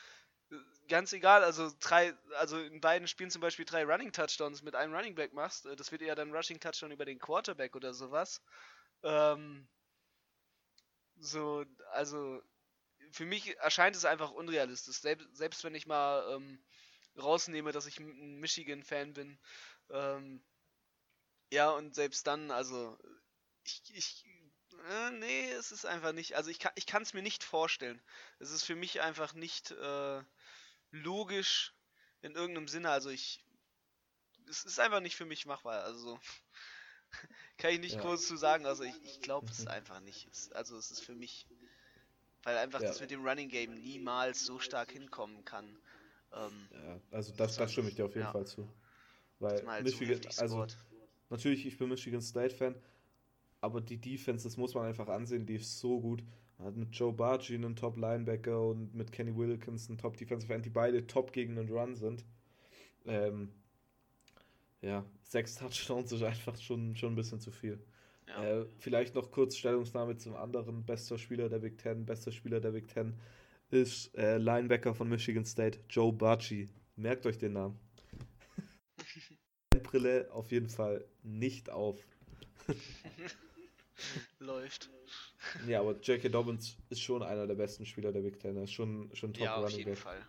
[0.89, 4.95] ganz egal, also drei, also in beiden Spielen zum Beispiel drei Running Touchdowns mit einem
[4.95, 8.43] Running Back machst, äh, das wird eher dann Rushing Touchdown über den Quarterback oder sowas.
[9.03, 9.69] Ähm,
[11.21, 12.43] so, also
[13.13, 15.01] für mich erscheint es einfach unrealistisch.
[15.01, 16.63] Selbst, selbst wenn ich mal ähm,
[17.19, 19.39] rausnehme, dass ich ein Michigan-Fan bin.
[19.91, 20.43] Ähm,
[21.51, 22.99] ja, und selbst dann, also
[23.65, 24.25] ich, ich
[24.89, 26.37] äh, nee, es ist einfach nicht.
[26.37, 28.01] Also ich kann es mir nicht vorstellen.
[28.39, 30.23] Es ist für mich einfach nicht äh,
[30.91, 31.75] logisch
[32.23, 32.91] in irgendeinem Sinne.
[32.91, 33.45] Also ich.
[34.49, 35.85] Es ist einfach nicht für mich machbar.
[35.85, 36.19] Also
[37.59, 38.01] kann ich nicht ja.
[38.01, 38.67] groß zu sagen.
[38.67, 40.29] Also ich, ich glaube es einfach nicht.
[40.31, 41.47] Es, also es ist für mich.
[42.45, 42.89] Weil einfach ja.
[42.89, 45.67] das mit dem Running Game niemals so stark hinkommen kann.
[46.33, 48.33] Ähm, ja, also das, das stimme ich dir auf jeden ja.
[48.33, 48.69] Fall zu.
[49.41, 50.67] Weil Michigan, so also
[51.31, 52.75] natürlich, ich bin Michigan State Fan,
[53.61, 56.23] aber die Defense, das muss man einfach ansehen, die ist so gut.
[56.59, 60.71] Man hat mit Joe Bargi einen Top-Linebacker und mit Kenny Wilkins einen Top-Defensive End, die
[60.71, 62.25] beide top gegen den Run sind.
[63.07, 63.53] Ähm,
[64.83, 67.79] ja, sechs Touchdowns ist einfach schon, schon ein bisschen zu viel.
[68.29, 68.61] Ja.
[68.61, 72.05] Äh, vielleicht noch kurz Stellungsnahme zum anderen bester Spieler der Big Ten.
[72.05, 73.19] Bester Spieler der Big Ten
[73.71, 76.69] ist äh, Linebacker von Michigan State, Joe Barchi.
[76.97, 77.79] Merkt euch den Namen.
[79.83, 81.99] Brille auf jeden Fall nicht auf.
[84.39, 84.91] Läuft.
[85.67, 86.29] Ja, aber J.K.
[86.29, 88.57] Dobbins ist schon einer der besten Spieler der Big Ten.
[88.57, 89.99] Er ist schon, schon top ja, auf jeden Back.
[89.99, 90.21] Fall.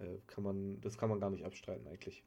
[0.00, 2.24] Äh, kann man, das kann man gar nicht abstreiten eigentlich.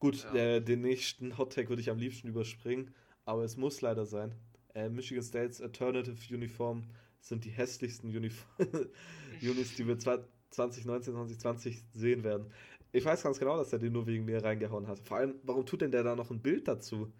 [0.00, 0.34] Gut, ja.
[0.34, 2.92] äh, den nächsten Hot Take würde ich am liebsten überspringen,
[3.26, 4.34] aber es muss leider sein.
[4.74, 6.84] Äh, Michigan States Alternative Uniform
[7.20, 8.48] sind die hässlichsten Uniform
[9.42, 12.50] Unis, die wir 2019, 2020 sehen werden.
[12.92, 14.98] Ich weiß ganz genau, dass er den nur wegen mir reingehauen hat.
[15.00, 17.12] Vor allem, warum tut denn der da noch ein Bild dazu?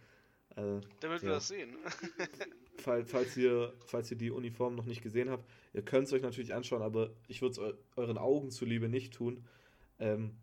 [0.57, 1.23] Äh, Damit ja.
[1.23, 1.77] wir das sehen.
[2.79, 6.23] falls, falls, ihr, falls ihr die Uniform noch nicht gesehen habt, ihr könnt es euch
[6.23, 9.45] natürlich anschauen, aber ich würde es euren Augen zuliebe nicht tun.
[9.99, 10.39] Ähm,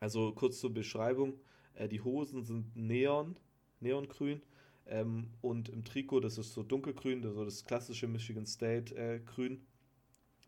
[0.00, 1.34] also kurz zur Beschreibung.
[1.74, 3.36] Äh, die Hosen sind neon,
[3.80, 4.42] neongrün.
[4.86, 9.64] Ähm, und im Trikot, das ist so dunkelgrün, so das klassische Michigan State äh, grün,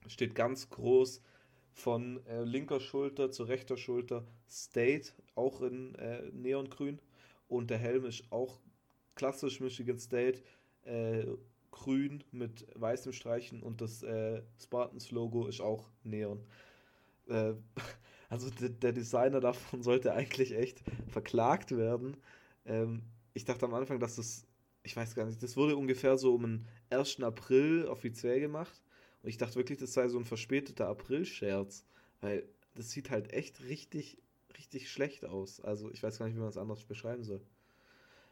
[0.08, 1.22] steht ganz groß
[1.74, 6.98] von äh, linker Schulter zu rechter Schulter State, auch in äh, Neongrün.
[7.48, 8.58] Und der Helm ist auch
[9.14, 10.42] klassisch Michigan State,
[10.84, 11.24] äh,
[11.70, 16.44] grün mit weißen Streichen und das äh, Spartans-Logo ist auch Neon.
[18.32, 22.16] Also der Designer davon sollte eigentlich echt verklagt werden.
[22.64, 23.02] Ähm,
[23.34, 24.46] ich dachte am Anfang, dass das,
[24.84, 27.20] ich weiß gar nicht, das wurde ungefähr so um den 1.
[27.20, 28.80] April offiziell gemacht.
[29.22, 31.84] Und ich dachte wirklich, das sei so ein verspäteter April-Scherz.
[32.22, 34.16] Weil das sieht halt echt richtig,
[34.56, 35.60] richtig schlecht aus.
[35.60, 37.42] Also ich weiß gar nicht, wie man es anders beschreiben soll.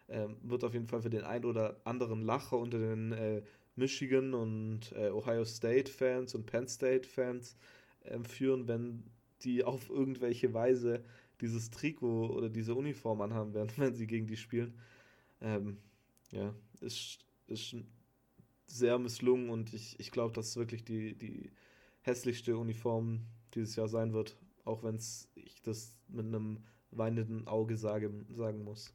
[0.08, 3.42] Ähm, wird auf jeden Fall für den ein oder anderen Lacher unter den äh,
[3.76, 7.54] Michigan und äh, Ohio State Fans und Penn State Fans
[8.04, 9.04] äh, führen, wenn
[9.44, 11.04] die auf irgendwelche Weise
[11.40, 14.78] dieses Trikot oder diese Uniform anhaben werden, wenn sie gegen die spielen.
[15.40, 15.78] Ähm,
[16.30, 17.74] ja, ist, ist
[18.66, 21.50] sehr misslungen und ich, ich glaube, dass es wirklich die, die
[22.02, 25.00] hässlichste Uniform dieses Jahr sein wird, auch wenn
[25.34, 28.92] ich das mit einem weinenden Auge sage, sagen muss.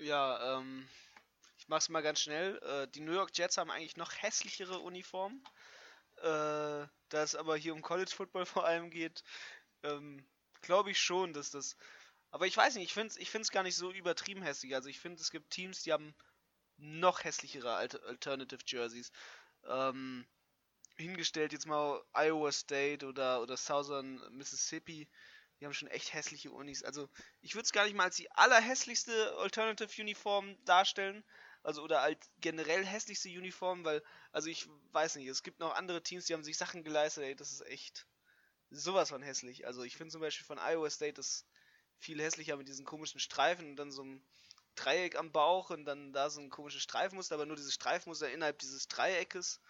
[0.00, 0.86] Ja, ähm,
[1.58, 2.58] ich mach's mal ganz schnell.
[2.58, 5.42] Äh, die New York Jets haben eigentlich noch hässlichere Uniformen.
[6.22, 9.24] Äh, da es aber hier um College Football vor allem geht,
[9.82, 10.26] ähm,
[10.62, 11.76] glaube ich schon, dass das.
[12.30, 14.74] Aber ich weiß nicht, ich finde es ich gar nicht so übertrieben hässlich.
[14.74, 16.14] Also ich finde, es gibt Teams, die haben
[16.76, 19.10] noch hässlichere Alternative Jerseys.
[19.66, 20.26] Ähm,
[20.96, 25.08] hingestellt jetzt mal Iowa State oder, oder Southern Mississippi.
[25.60, 26.82] Die haben schon echt hässliche Unis.
[26.84, 27.08] Also
[27.40, 31.24] ich würde es gar nicht mal als die allerhässlichste Alternative Uniform darstellen.
[31.62, 34.02] Also oder als generell hässlichste Uniform, weil,
[34.32, 37.36] also ich weiß nicht, es gibt noch andere Teams, die haben sich Sachen geleistet, ey,
[37.36, 38.06] das ist echt
[38.70, 39.66] sowas von hässlich.
[39.66, 41.46] Also ich finde zum Beispiel von Iowa State das
[41.98, 44.22] viel hässlicher mit diesen komischen Streifen und dann so einem
[44.76, 48.58] Dreieck am Bauch und dann da so ein komisches Streifmuster, aber nur dieses Streifmuster innerhalb
[48.58, 49.60] dieses Dreieckes.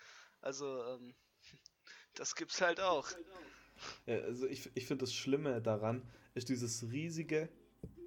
[0.41, 1.15] Also, ähm,
[2.15, 3.09] das gibt's halt auch.
[4.07, 6.03] Ja, also ich, ich finde das Schlimme daran
[6.35, 7.49] ist dieses riesige,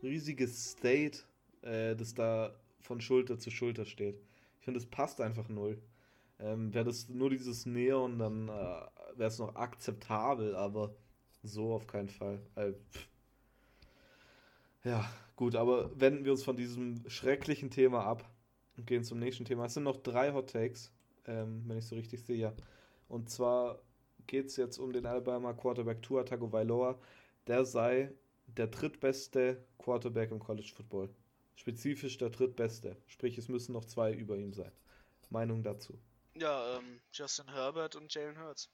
[0.03, 1.19] riesige State,
[1.61, 4.21] äh, das da von Schulter zu Schulter steht.
[4.59, 5.81] Ich finde, das passt einfach null.
[6.39, 10.95] Ähm, wäre das nur dieses Neon, dann äh, wäre es noch akzeptabel, aber
[11.43, 12.41] so auf keinen Fall.
[12.55, 12.73] Äh,
[14.83, 18.27] ja, gut, aber wenden wir uns von diesem schrecklichen Thema ab
[18.77, 19.65] und gehen zum nächsten Thema.
[19.65, 20.91] Es sind noch drei Hot Takes,
[21.27, 22.53] ähm, wenn ich so richtig sehe.
[23.07, 23.79] Und zwar
[24.25, 26.99] geht es jetzt um den Alabama Quarterback Tua Tagovailoa.
[27.47, 28.11] Der sei
[28.47, 31.09] der drittbeste Quarterback im College Football.
[31.55, 32.97] Spezifisch der drittbeste.
[33.07, 34.71] Sprich, es müssen noch zwei über ihm sein.
[35.31, 35.99] Meinung dazu?
[36.35, 38.69] Ja, ähm, Justin Herbert und Jalen Hurts.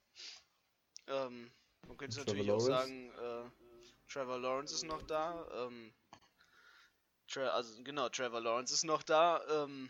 [1.07, 1.51] Ähm,
[1.88, 2.65] man könnte natürlich Lawrence.
[2.65, 3.49] auch sagen, äh,
[4.07, 5.47] Trevor Lawrence ist noch da.
[5.65, 5.93] Ähm,
[7.28, 9.45] Tra also genau, Trevor Lawrence ist noch da.
[9.63, 9.89] Ähm,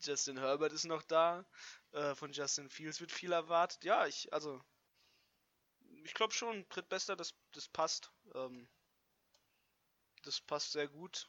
[0.00, 1.44] Justin Herbert ist noch da.
[1.92, 3.84] Äh, von Justin Fields wird viel erwartet.
[3.84, 4.60] Ja, ich, also,
[6.04, 8.12] ich glaube schon, drittbester, das, das passt.
[8.34, 8.68] Ähm,
[10.22, 11.28] das passt sehr gut.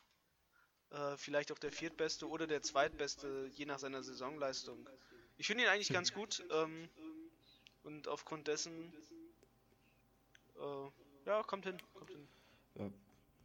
[0.91, 4.89] Äh, vielleicht auch der viertbeste oder der zweitbeste, je nach seiner Saisonleistung.
[5.37, 6.43] Ich finde ihn eigentlich ganz gut.
[6.51, 6.89] Ähm,
[7.83, 8.91] und aufgrund dessen,
[10.57, 12.27] äh, ja, kommt hin, kommt hin.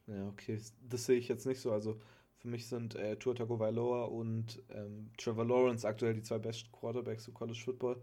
[0.07, 0.29] Ja.
[0.29, 1.73] okay, das sehe ich jetzt nicht so.
[1.73, 2.01] Also
[2.39, 7.29] für mich sind äh, Tua Tagovailoa und ähm, Trevor Lawrence aktuell die zwei besten Quarterbacks
[7.29, 8.03] im College Football.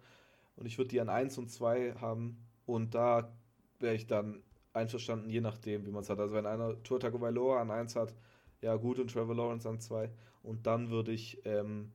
[0.56, 2.38] Und ich würde die an 1 und 2 haben.
[2.66, 3.36] Und da
[3.80, 6.20] wäre ich dann einverstanden, je nachdem, wie man es hat.
[6.20, 8.14] Also wenn einer Tua Tagovailoa an 1 hat,
[8.62, 10.10] ja gut, und Trevor Lawrence an 2.
[10.44, 11.92] Und dann würde ich ähm,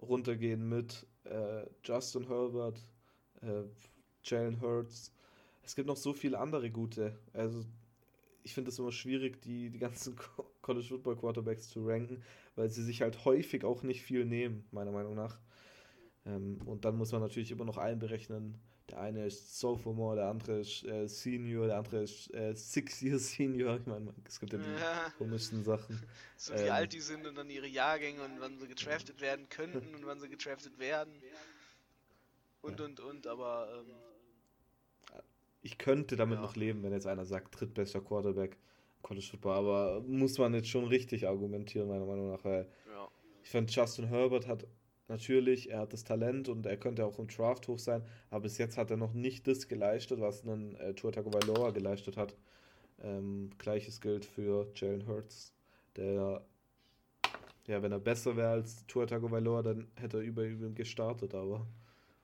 [0.00, 2.80] runtergehen mit äh, Justin Herbert,
[3.42, 3.62] äh,
[4.24, 5.12] Jalen Hurts.
[5.62, 7.18] Es gibt noch so viele andere gute.
[7.32, 7.64] Also
[8.42, 10.16] ich finde es immer schwierig, die, die ganzen
[10.62, 12.22] College Football Quarterbacks zu ranken,
[12.54, 15.38] weil sie sich halt häufig auch nicht viel nehmen, meiner Meinung nach.
[16.24, 18.58] Ähm, und dann muss man natürlich immer noch einberechnen.
[18.90, 23.78] Der eine ist Sophomore, der andere ist äh, Senior, der andere ist äh, Six-Year Senior.
[23.78, 25.10] Ich meine, es gibt ja die ja.
[25.18, 26.00] komischsten Sachen.
[26.38, 29.48] So wie ähm, alt die sind und dann ihre Jahrgänge und wann sie getraftet werden
[29.48, 31.14] könnten und wann sie getraftet werden.
[32.60, 32.84] Und, ja.
[32.84, 33.84] und, und, aber.
[35.14, 35.20] Ähm,
[35.62, 36.42] ich könnte damit ja.
[36.42, 38.58] noch leben, wenn jetzt einer sagt, drittbester Quarterback
[39.00, 42.44] College Football, aber muss man jetzt schon richtig argumentieren, meiner Meinung nach.
[42.44, 43.08] Weil ja.
[43.42, 44.66] Ich finde, Justin Herbert hat
[45.08, 48.58] natürlich, er hat das Talent und er könnte auch im Draft hoch sein, aber bis
[48.58, 52.36] jetzt hat er noch nicht das geleistet, was ein äh, Tua Tagovailoa geleistet hat.
[53.02, 55.52] Ähm, Gleiches gilt für Jalen Hurts,
[55.96, 56.44] der,
[57.66, 61.66] ja, wenn er besser wäre als Tua Tagovailoa, dann hätte er über ihm gestartet, aber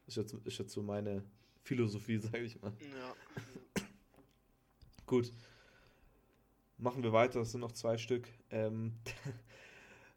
[0.07, 1.22] ist jetzt, ist jetzt so meine
[1.62, 2.72] Philosophie, sage ich mal.
[2.80, 3.14] Ja.
[5.07, 5.33] Gut.
[6.78, 8.28] Machen wir weiter, es sind noch zwei Stück.
[8.51, 8.95] Ähm,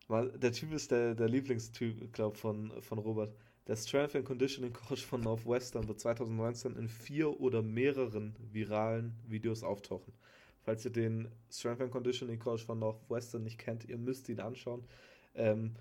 [0.09, 3.35] der Typ ist der, der Lieblingstyp, glaube von, von Robert.
[3.67, 9.63] Der Strength and Conditioning Coach von Northwestern wird 2019 in vier oder mehreren viralen Videos
[9.63, 10.13] auftauchen.
[10.61, 14.83] Falls ihr den Strength and Conditioning Coach von Northwestern nicht kennt, ihr müsst ihn anschauen.
[15.33, 15.75] Ähm,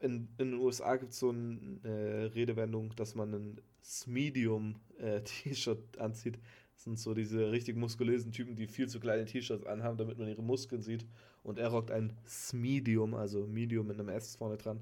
[0.00, 3.60] in, in, den USA gibt es so eine äh, Redewendung, dass man ein
[4.06, 6.38] Medium-T-Shirt äh, anzieht.
[6.74, 10.42] Sind so diese richtig muskulösen Typen, die viel zu kleine T-Shirts anhaben, damit man ihre
[10.42, 11.06] Muskeln sieht.
[11.42, 12.16] Und er rockt ein
[12.52, 14.80] Medium, also Medium mit einem S vorne dran,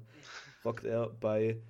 [0.65, 1.61] rockt er bei,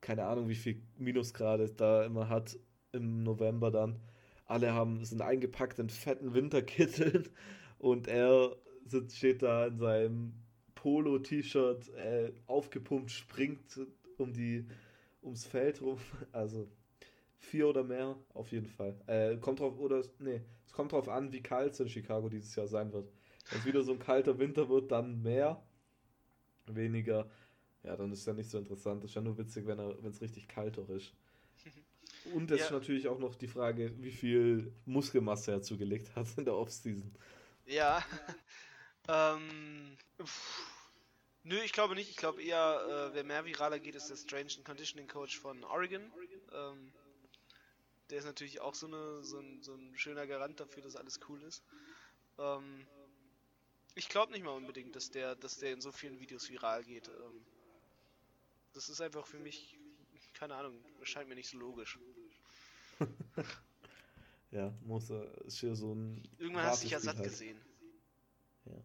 [0.00, 2.58] keine Ahnung, wie viel Minusgrade da immer hat
[2.92, 3.98] im November dann.
[4.46, 7.28] Alle haben, sind eingepackt in fetten Winterkitteln
[7.78, 8.54] und er
[8.86, 10.34] sitzt, steht da in seinem
[10.74, 13.80] Polo-T-Shirt äh, aufgepumpt, springt
[14.18, 14.66] um die,
[15.22, 15.98] ums Feld rum.
[16.32, 16.68] Also
[17.42, 18.98] vier oder mehr auf jeden Fall.
[19.06, 22.54] Äh, kommt drauf, oder nee, es kommt drauf an, wie kalt es in Chicago dieses
[22.54, 23.12] Jahr sein wird.
[23.50, 25.62] Wenn es wieder so ein kalter Winter wird, dann mehr.
[26.66, 27.28] Weniger,
[27.82, 29.02] ja, dann ist es ja nicht so interessant.
[29.02, 31.12] Das ist ja nur witzig, wenn es richtig kalt auch ist.
[32.34, 32.66] Und es ja.
[32.66, 37.12] ist natürlich auch noch die Frage, wie viel Muskelmasse er zugelegt hat in der Offseason.
[37.66, 38.02] Ja.
[39.08, 39.96] ähm.
[41.44, 42.08] Nö, ich glaube nicht.
[42.08, 46.12] Ich glaube eher, äh, wer mehr viraler geht, ist der Strange Conditioning Coach von Oregon.
[46.52, 46.92] Ähm,
[48.12, 51.18] der ist natürlich auch so, eine, so, ein, so ein schöner Garant dafür, dass alles
[51.30, 51.64] cool ist.
[52.38, 52.86] Ähm,
[53.94, 57.08] ich glaube nicht mal unbedingt, dass der, dass der in so vielen Videos viral geht.
[57.08, 57.46] Ähm,
[58.74, 59.78] das ist einfach für mich,
[60.34, 61.98] keine Ahnung, scheint mir nicht so logisch.
[64.50, 66.22] ja, muss er, ist hier so ein.
[66.36, 67.30] Irgendwann hast du dich ja satt halt.
[67.30, 67.58] gesehen.
[68.66, 68.84] Ja.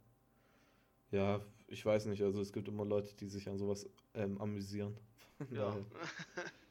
[1.12, 4.98] Ja, ich weiß nicht, also es gibt immer Leute, die sich an sowas ähm, amüsieren.
[5.52, 5.78] Ja.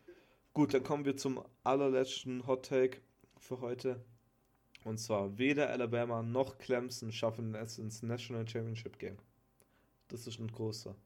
[0.57, 3.03] Gut, dann kommen wir zum allerletzten Hot Take
[3.39, 4.03] für heute.
[4.85, 9.19] Und zwar, weder Alabama noch Clemson schaffen es ins National Championship Game.
[10.09, 10.97] Das ist ein großer.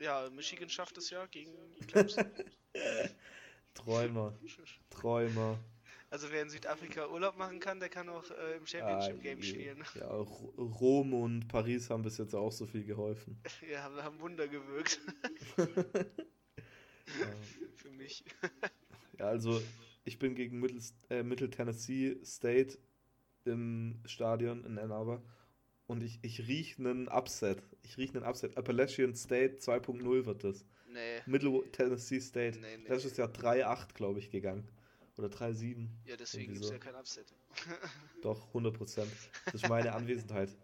[0.00, 1.52] Ja, Michigan schafft es ja gegen
[1.86, 2.24] Clemson.
[3.74, 4.32] Träumer.
[4.88, 5.58] Träumer.
[6.08, 9.42] Also wer in Südafrika Urlaub machen kann, der kann auch äh, im Championship ah, Game
[9.42, 9.84] spielen.
[9.96, 13.38] Ja, Rom und Paris haben bis jetzt auch so viel geholfen.
[13.70, 14.98] Ja, haben, haben Wunder gewirkt.
[17.06, 17.26] ja.
[17.76, 18.24] Für mich.
[19.18, 19.60] ja, also
[20.04, 20.80] ich bin gegen Middle,
[21.10, 22.78] äh, Middle Tennessee State
[23.44, 25.22] im Stadion in Ann Arbor
[25.86, 27.62] und ich, ich rieche einen Upset.
[27.82, 28.56] Ich rieche einen Upset.
[28.56, 30.64] Appalachian State 2.0 wird das.
[30.88, 31.20] Nee.
[31.26, 32.58] Middle Tennessee State.
[32.60, 32.88] Nee, nee.
[32.88, 34.68] Das ist ja 3.8, glaube ich, gegangen.
[35.18, 35.88] Oder 3-7.
[36.06, 36.72] Ja, deswegen gibt es so.
[36.72, 37.34] ja kein Upset.
[38.22, 39.04] Doch, 100%.
[39.44, 40.56] Das ist meine Anwesenheit.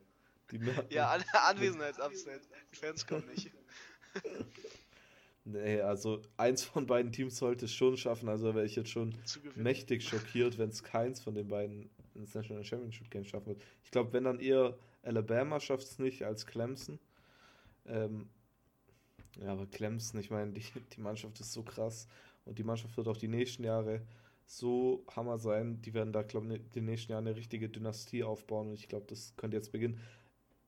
[0.51, 1.11] Die ja,
[1.47, 2.41] Anwesenheits-Upset.
[2.72, 3.53] Die Fans kommen nicht.
[5.51, 8.29] Nee, also eins von beiden Teams sollte es schon schaffen.
[8.29, 9.15] Also wäre ich jetzt schon
[9.57, 13.63] mächtig schockiert, wenn es keins von den beiden ins National Championship Game schaffen wird.
[13.83, 16.99] Ich glaube, wenn dann eher Alabama schafft es nicht als Clemson.
[17.87, 18.29] Ähm,
[19.41, 22.09] ja, aber Clemson, ich meine, die, die Mannschaft ist so krass
[22.45, 24.03] und die Mannschaft wird auch die nächsten Jahre
[24.45, 25.81] so Hammer sein.
[25.81, 28.89] Die werden da, glaube ich, in den nächsten Jahren eine richtige Dynastie aufbauen und ich
[28.89, 29.99] glaube, das könnte jetzt beginnen.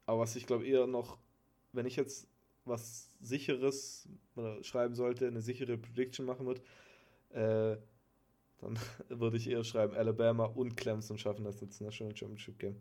[0.06, 1.18] Aber was ich glaube eher noch,
[1.72, 2.30] wenn ich jetzt
[2.70, 4.08] was sicheres
[4.62, 6.62] schreiben sollte, eine sichere Prediction machen wird,
[7.30, 7.76] äh,
[8.60, 12.80] dann würde ich eher schreiben, Alabama und Clemson schaffen das jetzt National Championship Game.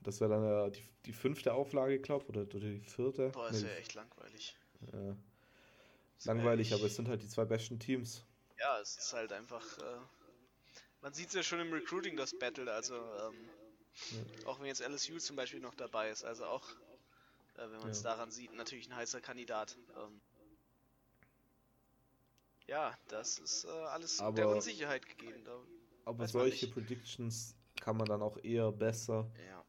[0.00, 3.30] Das wäre dann ja die, die fünfte Auflage, glaube ich, oder, oder die vierte.
[3.30, 3.60] Boah, nee.
[3.60, 4.56] ja echt langweilig.
[4.92, 5.16] Ja.
[6.24, 8.24] Langweilig, aber es sind halt die zwei besten Teams.
[8.58, 9.78] Ja, es ist halt einfach.
[9.78, 10.00] Äh,
[11.00, 12.72] man sieht es ja schon im Recruiting, das Battle.
[12.72, 13.48] Also, ähm,
[14.12, 14.46] ja.
[14.46, 16.24] auch wenn jetzt LSU zum Beispiel noch dabei ist.
[16.24, 16.66] Also auch,
[17.58, 18.10] äh, wenn man es ja.
[18.10, 19.76] daran sieht, natürlich ein heißer Kandidat.
[19.96, 20.20] Ähm,
[22.66, 25.44] ja, das ist äh, alles aber, der Unsicherheit gegeben.
[25.44, 25.58] Da
[26.04, 29.64] aber solche Predictions kann man dann auch eher besser ja.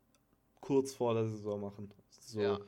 [0.61, 1.91] kurz vor der Saison machen.
[2.09, 2.59] So ja.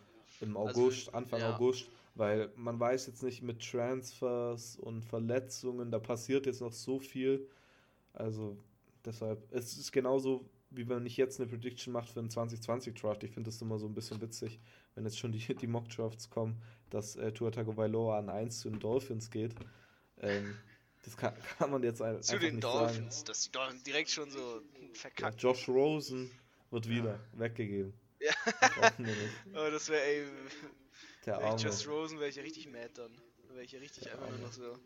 [0.41, 1.55] im also, August, also, Anfang ja.
[1.55, 6.99] August weil man weiß jetzt nicht mit Transfers und Verletzungen, da passiert jetzt noch so
[6.99, 7.47] viel.
[8.13, 8.57] Also
[9.05, 13.23] deshalb, es ist genauso, wie wenn ich jetzt eine Prediction macht für einen 2020 Draft.
[13.23, 14.59] Ich finde das immer so ein bisschen witzig,
[14.95, 18.69] wenn jetzt schon die, die Mock Drafts kommen, dass äh, Tua Tagovailoa an 1 zu
[18.69, 19.55] den Dolphins geht.
[20.19, 20.55] Ähm,
[21.03, 23.27] das kann, kann, man jetzt ein, zu einfach nicht Dolphins, sagen.
[23.27, 24.61] dass die Dolphins direkt schon so
[24.93, 25.41] verkackt.
[25.41, 26.31] Ja, Josh Rosen
[26.69, 27.39] wird wieder ja.
[27.39, 27.93] weggegeben.
[28.19, 28.33] Ja.
[29.55, 30.25] oh, das wäre ey,
[31.25, 33.11] der ich Just Rosen wäre ich ja richtig mad dann.
[33.47, 34.37] Dann wäre ich ja richtig Der einfach Arme.
[34.37, 34.77] nur noch so.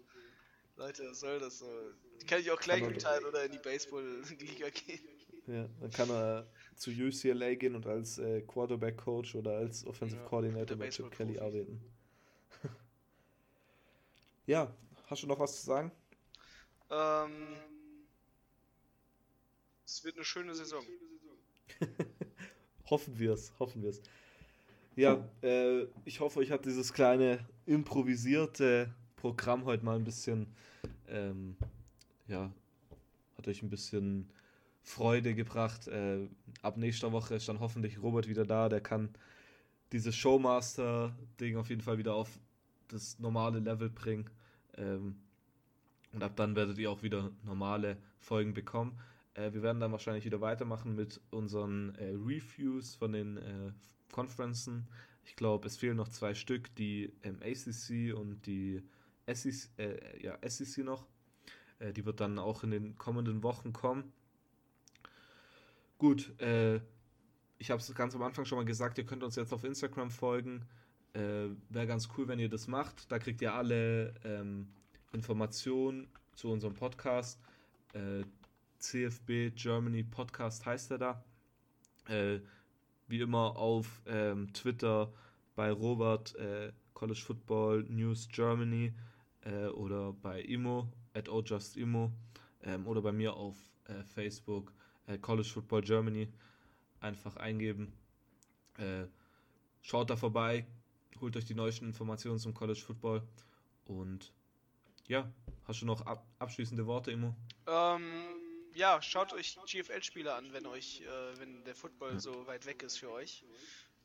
[0.77, 1.67] Leute, was soll das so?
[2.21, 5.07] Die kann ich auch gleich mitteilen oder in die Baseball-Liga gehen.
[5.47, 10.27] Ja, dann kann er zu UCLA gehen und als äh, Quarterback-Coach oder als Offensive ja,
[10.27, 11.81] Coordinator bei Chip Kelly arbeiten.
[14.45, 14.73] ja,
[15.07, 15.91] hast du noch was zu sagen?
[16.89, 17.55] Ähm,
[19.85, 20.83] es wird eine schöne Saison.
[22.89, 24.01] hoffen wir es, hoffen wir es.
[24.95, 30.47] Ja, äh, ich hoffe, euch hat dieses kleine improvisierte Programm heute mal ein bisschen,
[31.09, 31.57] ähm,
[32.27, 32.53] ja,
[33.37, 34.29] hat euch ein bisschen
[34.85, 35.87] Freude gebracht.
[35.87, 36.29] Äh,
[36.61, 38.69] ab nächster Woche ist dann hoffentlich Robert wieder da.
[38.69, 39.09] Der kann
[39.91, 42.29] dieses Showmaster-Ding auf jeden Fall wieder auf
[42.87, 44.29] das normale Level bringen.
[44.77, 45.15] Ähm,
[46.13, 48.97] und ab dann werdet ihr auch wieder normale Folgen bekommen.
[49.33, 53.71] Äh, wir werden dann wahrscheinlich wieder weitermachen mit unseren äh, Reviews von den äh,
[54.11, 54.83] Conferences.
[55.25, 58.83] Ich glaube, es fehlen noch zwei Stück, die ähm, ACC und die
[59.27, 61.07] SEC, äh, ja, SEC noch.
[61.79, 64.13] Äh, die wird dann auch in den kommenden Wochen kommen.
[65.97, 66.81] Gut, äh,
[67.57, 70.11] ich habe es ganz am Anfang schon mal gesagt, ihr könnt uns jetzt auf Instagram
[70.11, 70.65] folgen.
[71.13, 73.09] Äh, Wäre ganz cool, wenn ihr das macht.
[73.11, 74.67] Da kriegt ihr alle ähm,
[75.13, 77.39] Informationen zu unserem Podcast.
[77.93, 78.23] Äh,
[78.79, 81.23] CFB Germany Podcast heißt er da.
[82.07, 82.39] Äh,
[83.07, 85.13] wie immer auf ähm, Twitter
[85.55, 88.93] bei Robert äh, College Football News Germany
[89.41, 92.11] äh, oder bei Imo at ojustimo
[92.63, 94.73] ähm, oder bei mir auf äh, Facebook
[95.07, 96.27] äh, College Football Germany
[96.99, 97.93] einfach eingeben.
[98.77, 99.05] Äh,
[99.81, 100.65] schaut da vorbei,
[101.21, 103.21] holt euch die neuesten Informationen zum College Football
[103.85, 104.33] und
[105.07, 105.31] ja,
[105.67, 107.35] hast du noch ab abschließende Worte, Imo?
[107.67, 108.25] Ähm,
[108.73, 112.19] ja, schaut euch GFL-Spiele an, wenn euch, äh, wenn der Football ja.
[112.19, 113.43] so weit weg ist für euch.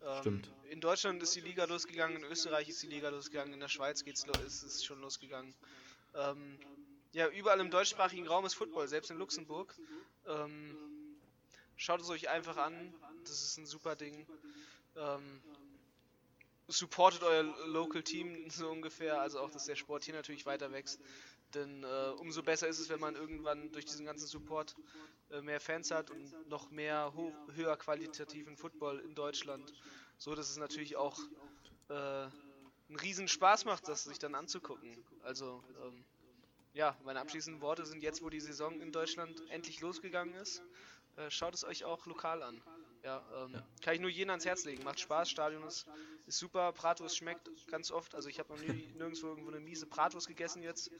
[0.03, 0.53] Ähm, Stimmt.
[0.70, 4.05] In Deutschland ist die Liga losgegangen, in Österreich ist die Liga losgegangen, in der Schweiz
[4.05, 5.55] geht's lo ist es schon losgegangen.
[6.14, 6.59] Ähm,
[7.12, 9.74] ja, überall im deutschsprachigen Raum ist Football, selbst in Luxemburg.
[10.26, 10.76] Ähm,
[11.81, 14.26] schaut es euch einfach an, das ist ein super Ding.
[14.97, 15.41] Ähm,
[16.68, 21.01] supportet euer Local Team so ungefähr, also auch, dass der Sport hier natürlich weiter wächst.
[21.55, 24.76] Denn äh, umso besser ist es, wenn man irgendwann durch diesen ganzen Support
[25.31, 29.72] äh, mehr Fans hat und noch mehr hoch, höher qualitativen Football in Deutschland.
[30.18, 31.18] So dass es natürlich auch
[31.89, 35.03] äh, einen riesen Spaß macht, das sich dann anzugucken.
[35.22, 36.05] Also ähm,
[36.74, 40.62] ja, meine abschließenden Worte sind jetzt, wo die Saison in Deutschland endlich losgegangen ist,
[41.17, 42.61] äh, schaut es euch auch lokal an.
[43.03, 44.85] Ja, ähm, ja, kann ich nur jeden ans Herz legen.
[44.85, 45.87] Macht Spaß, Stadion ist,
[46.27, 48.15] ist super, Bratwurst schmeckt ganz oft.
[48.15, 48.67] Also ich habe noch nie
[48.99, 50.91] nirgendwo irgendwo eine miese Bratwurst gegessen jetzt.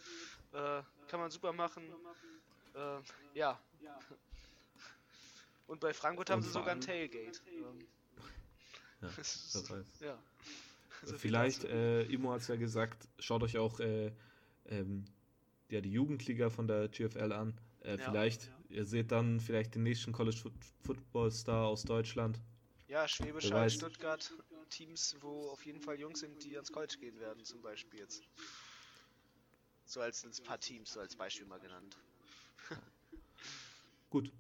[0.53, 1.85] Äh, kann man super machen.
[2.75, 3.01] Äh,
[3.35, 3.61] ja.
[5.67, 7.41] Und bei Frankfurt haben sie sogar ein Tailgate.
[7.49, 7.87] Ähm,
[9.03, 10.01] ja, das heißt.
[10.01, 10.19] ja.
[11.03, 14.13] Also Vielleicht, äh, Imo hat es ja gesagt, schaut euch auch äh,
[14.67, 15.05] ähm,
[15.69, 17.59] ja, die Jugendliga von der GFL an.
[17.81, 18.51] Äh, vielleicht.
[18.71, 20.51] Ihr seht dann vielleicht den nächsten College
[20.83, 22.41] Football Star aus Deutschland.
[22.89, 24.33] Ja, Schwäbisch Hall, Stuttgart,
[24.69, 28.23] Teams, wo auf jeden Fall Jungs sind, die ans College gehen werden, zum Beispiel jetzt.
[29.85, 31.99] So als ein paar Teams, so als Beispiel mal genannt.
[34.11, 34.33] Gut.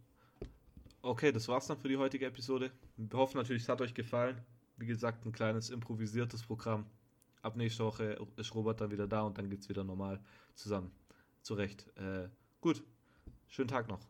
[1.02, 2.72] Okay, das war's dann für die heutige Episode.
[2.96, 4.40] Wir hoffen natürlich, es hat euch gefallen.
[4.76, 6.86] Wie gesagt, ein kleines improvisiertes Programm.
[7.42, 10.20] Ab nächster Woche ist Robert dann wieder da und dann geht's wieder normal
[10.54, 10.90] zusammen.
[11.42, 11.86] Zurecht.
[11.96, 12.28] Äh,
[12.60, 12.82] gut.
[13.48, 14.00] Schönen Tag noch.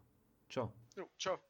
[0.51, 0.75] Ciao.
[0.97, 1.50] Jo, ciao.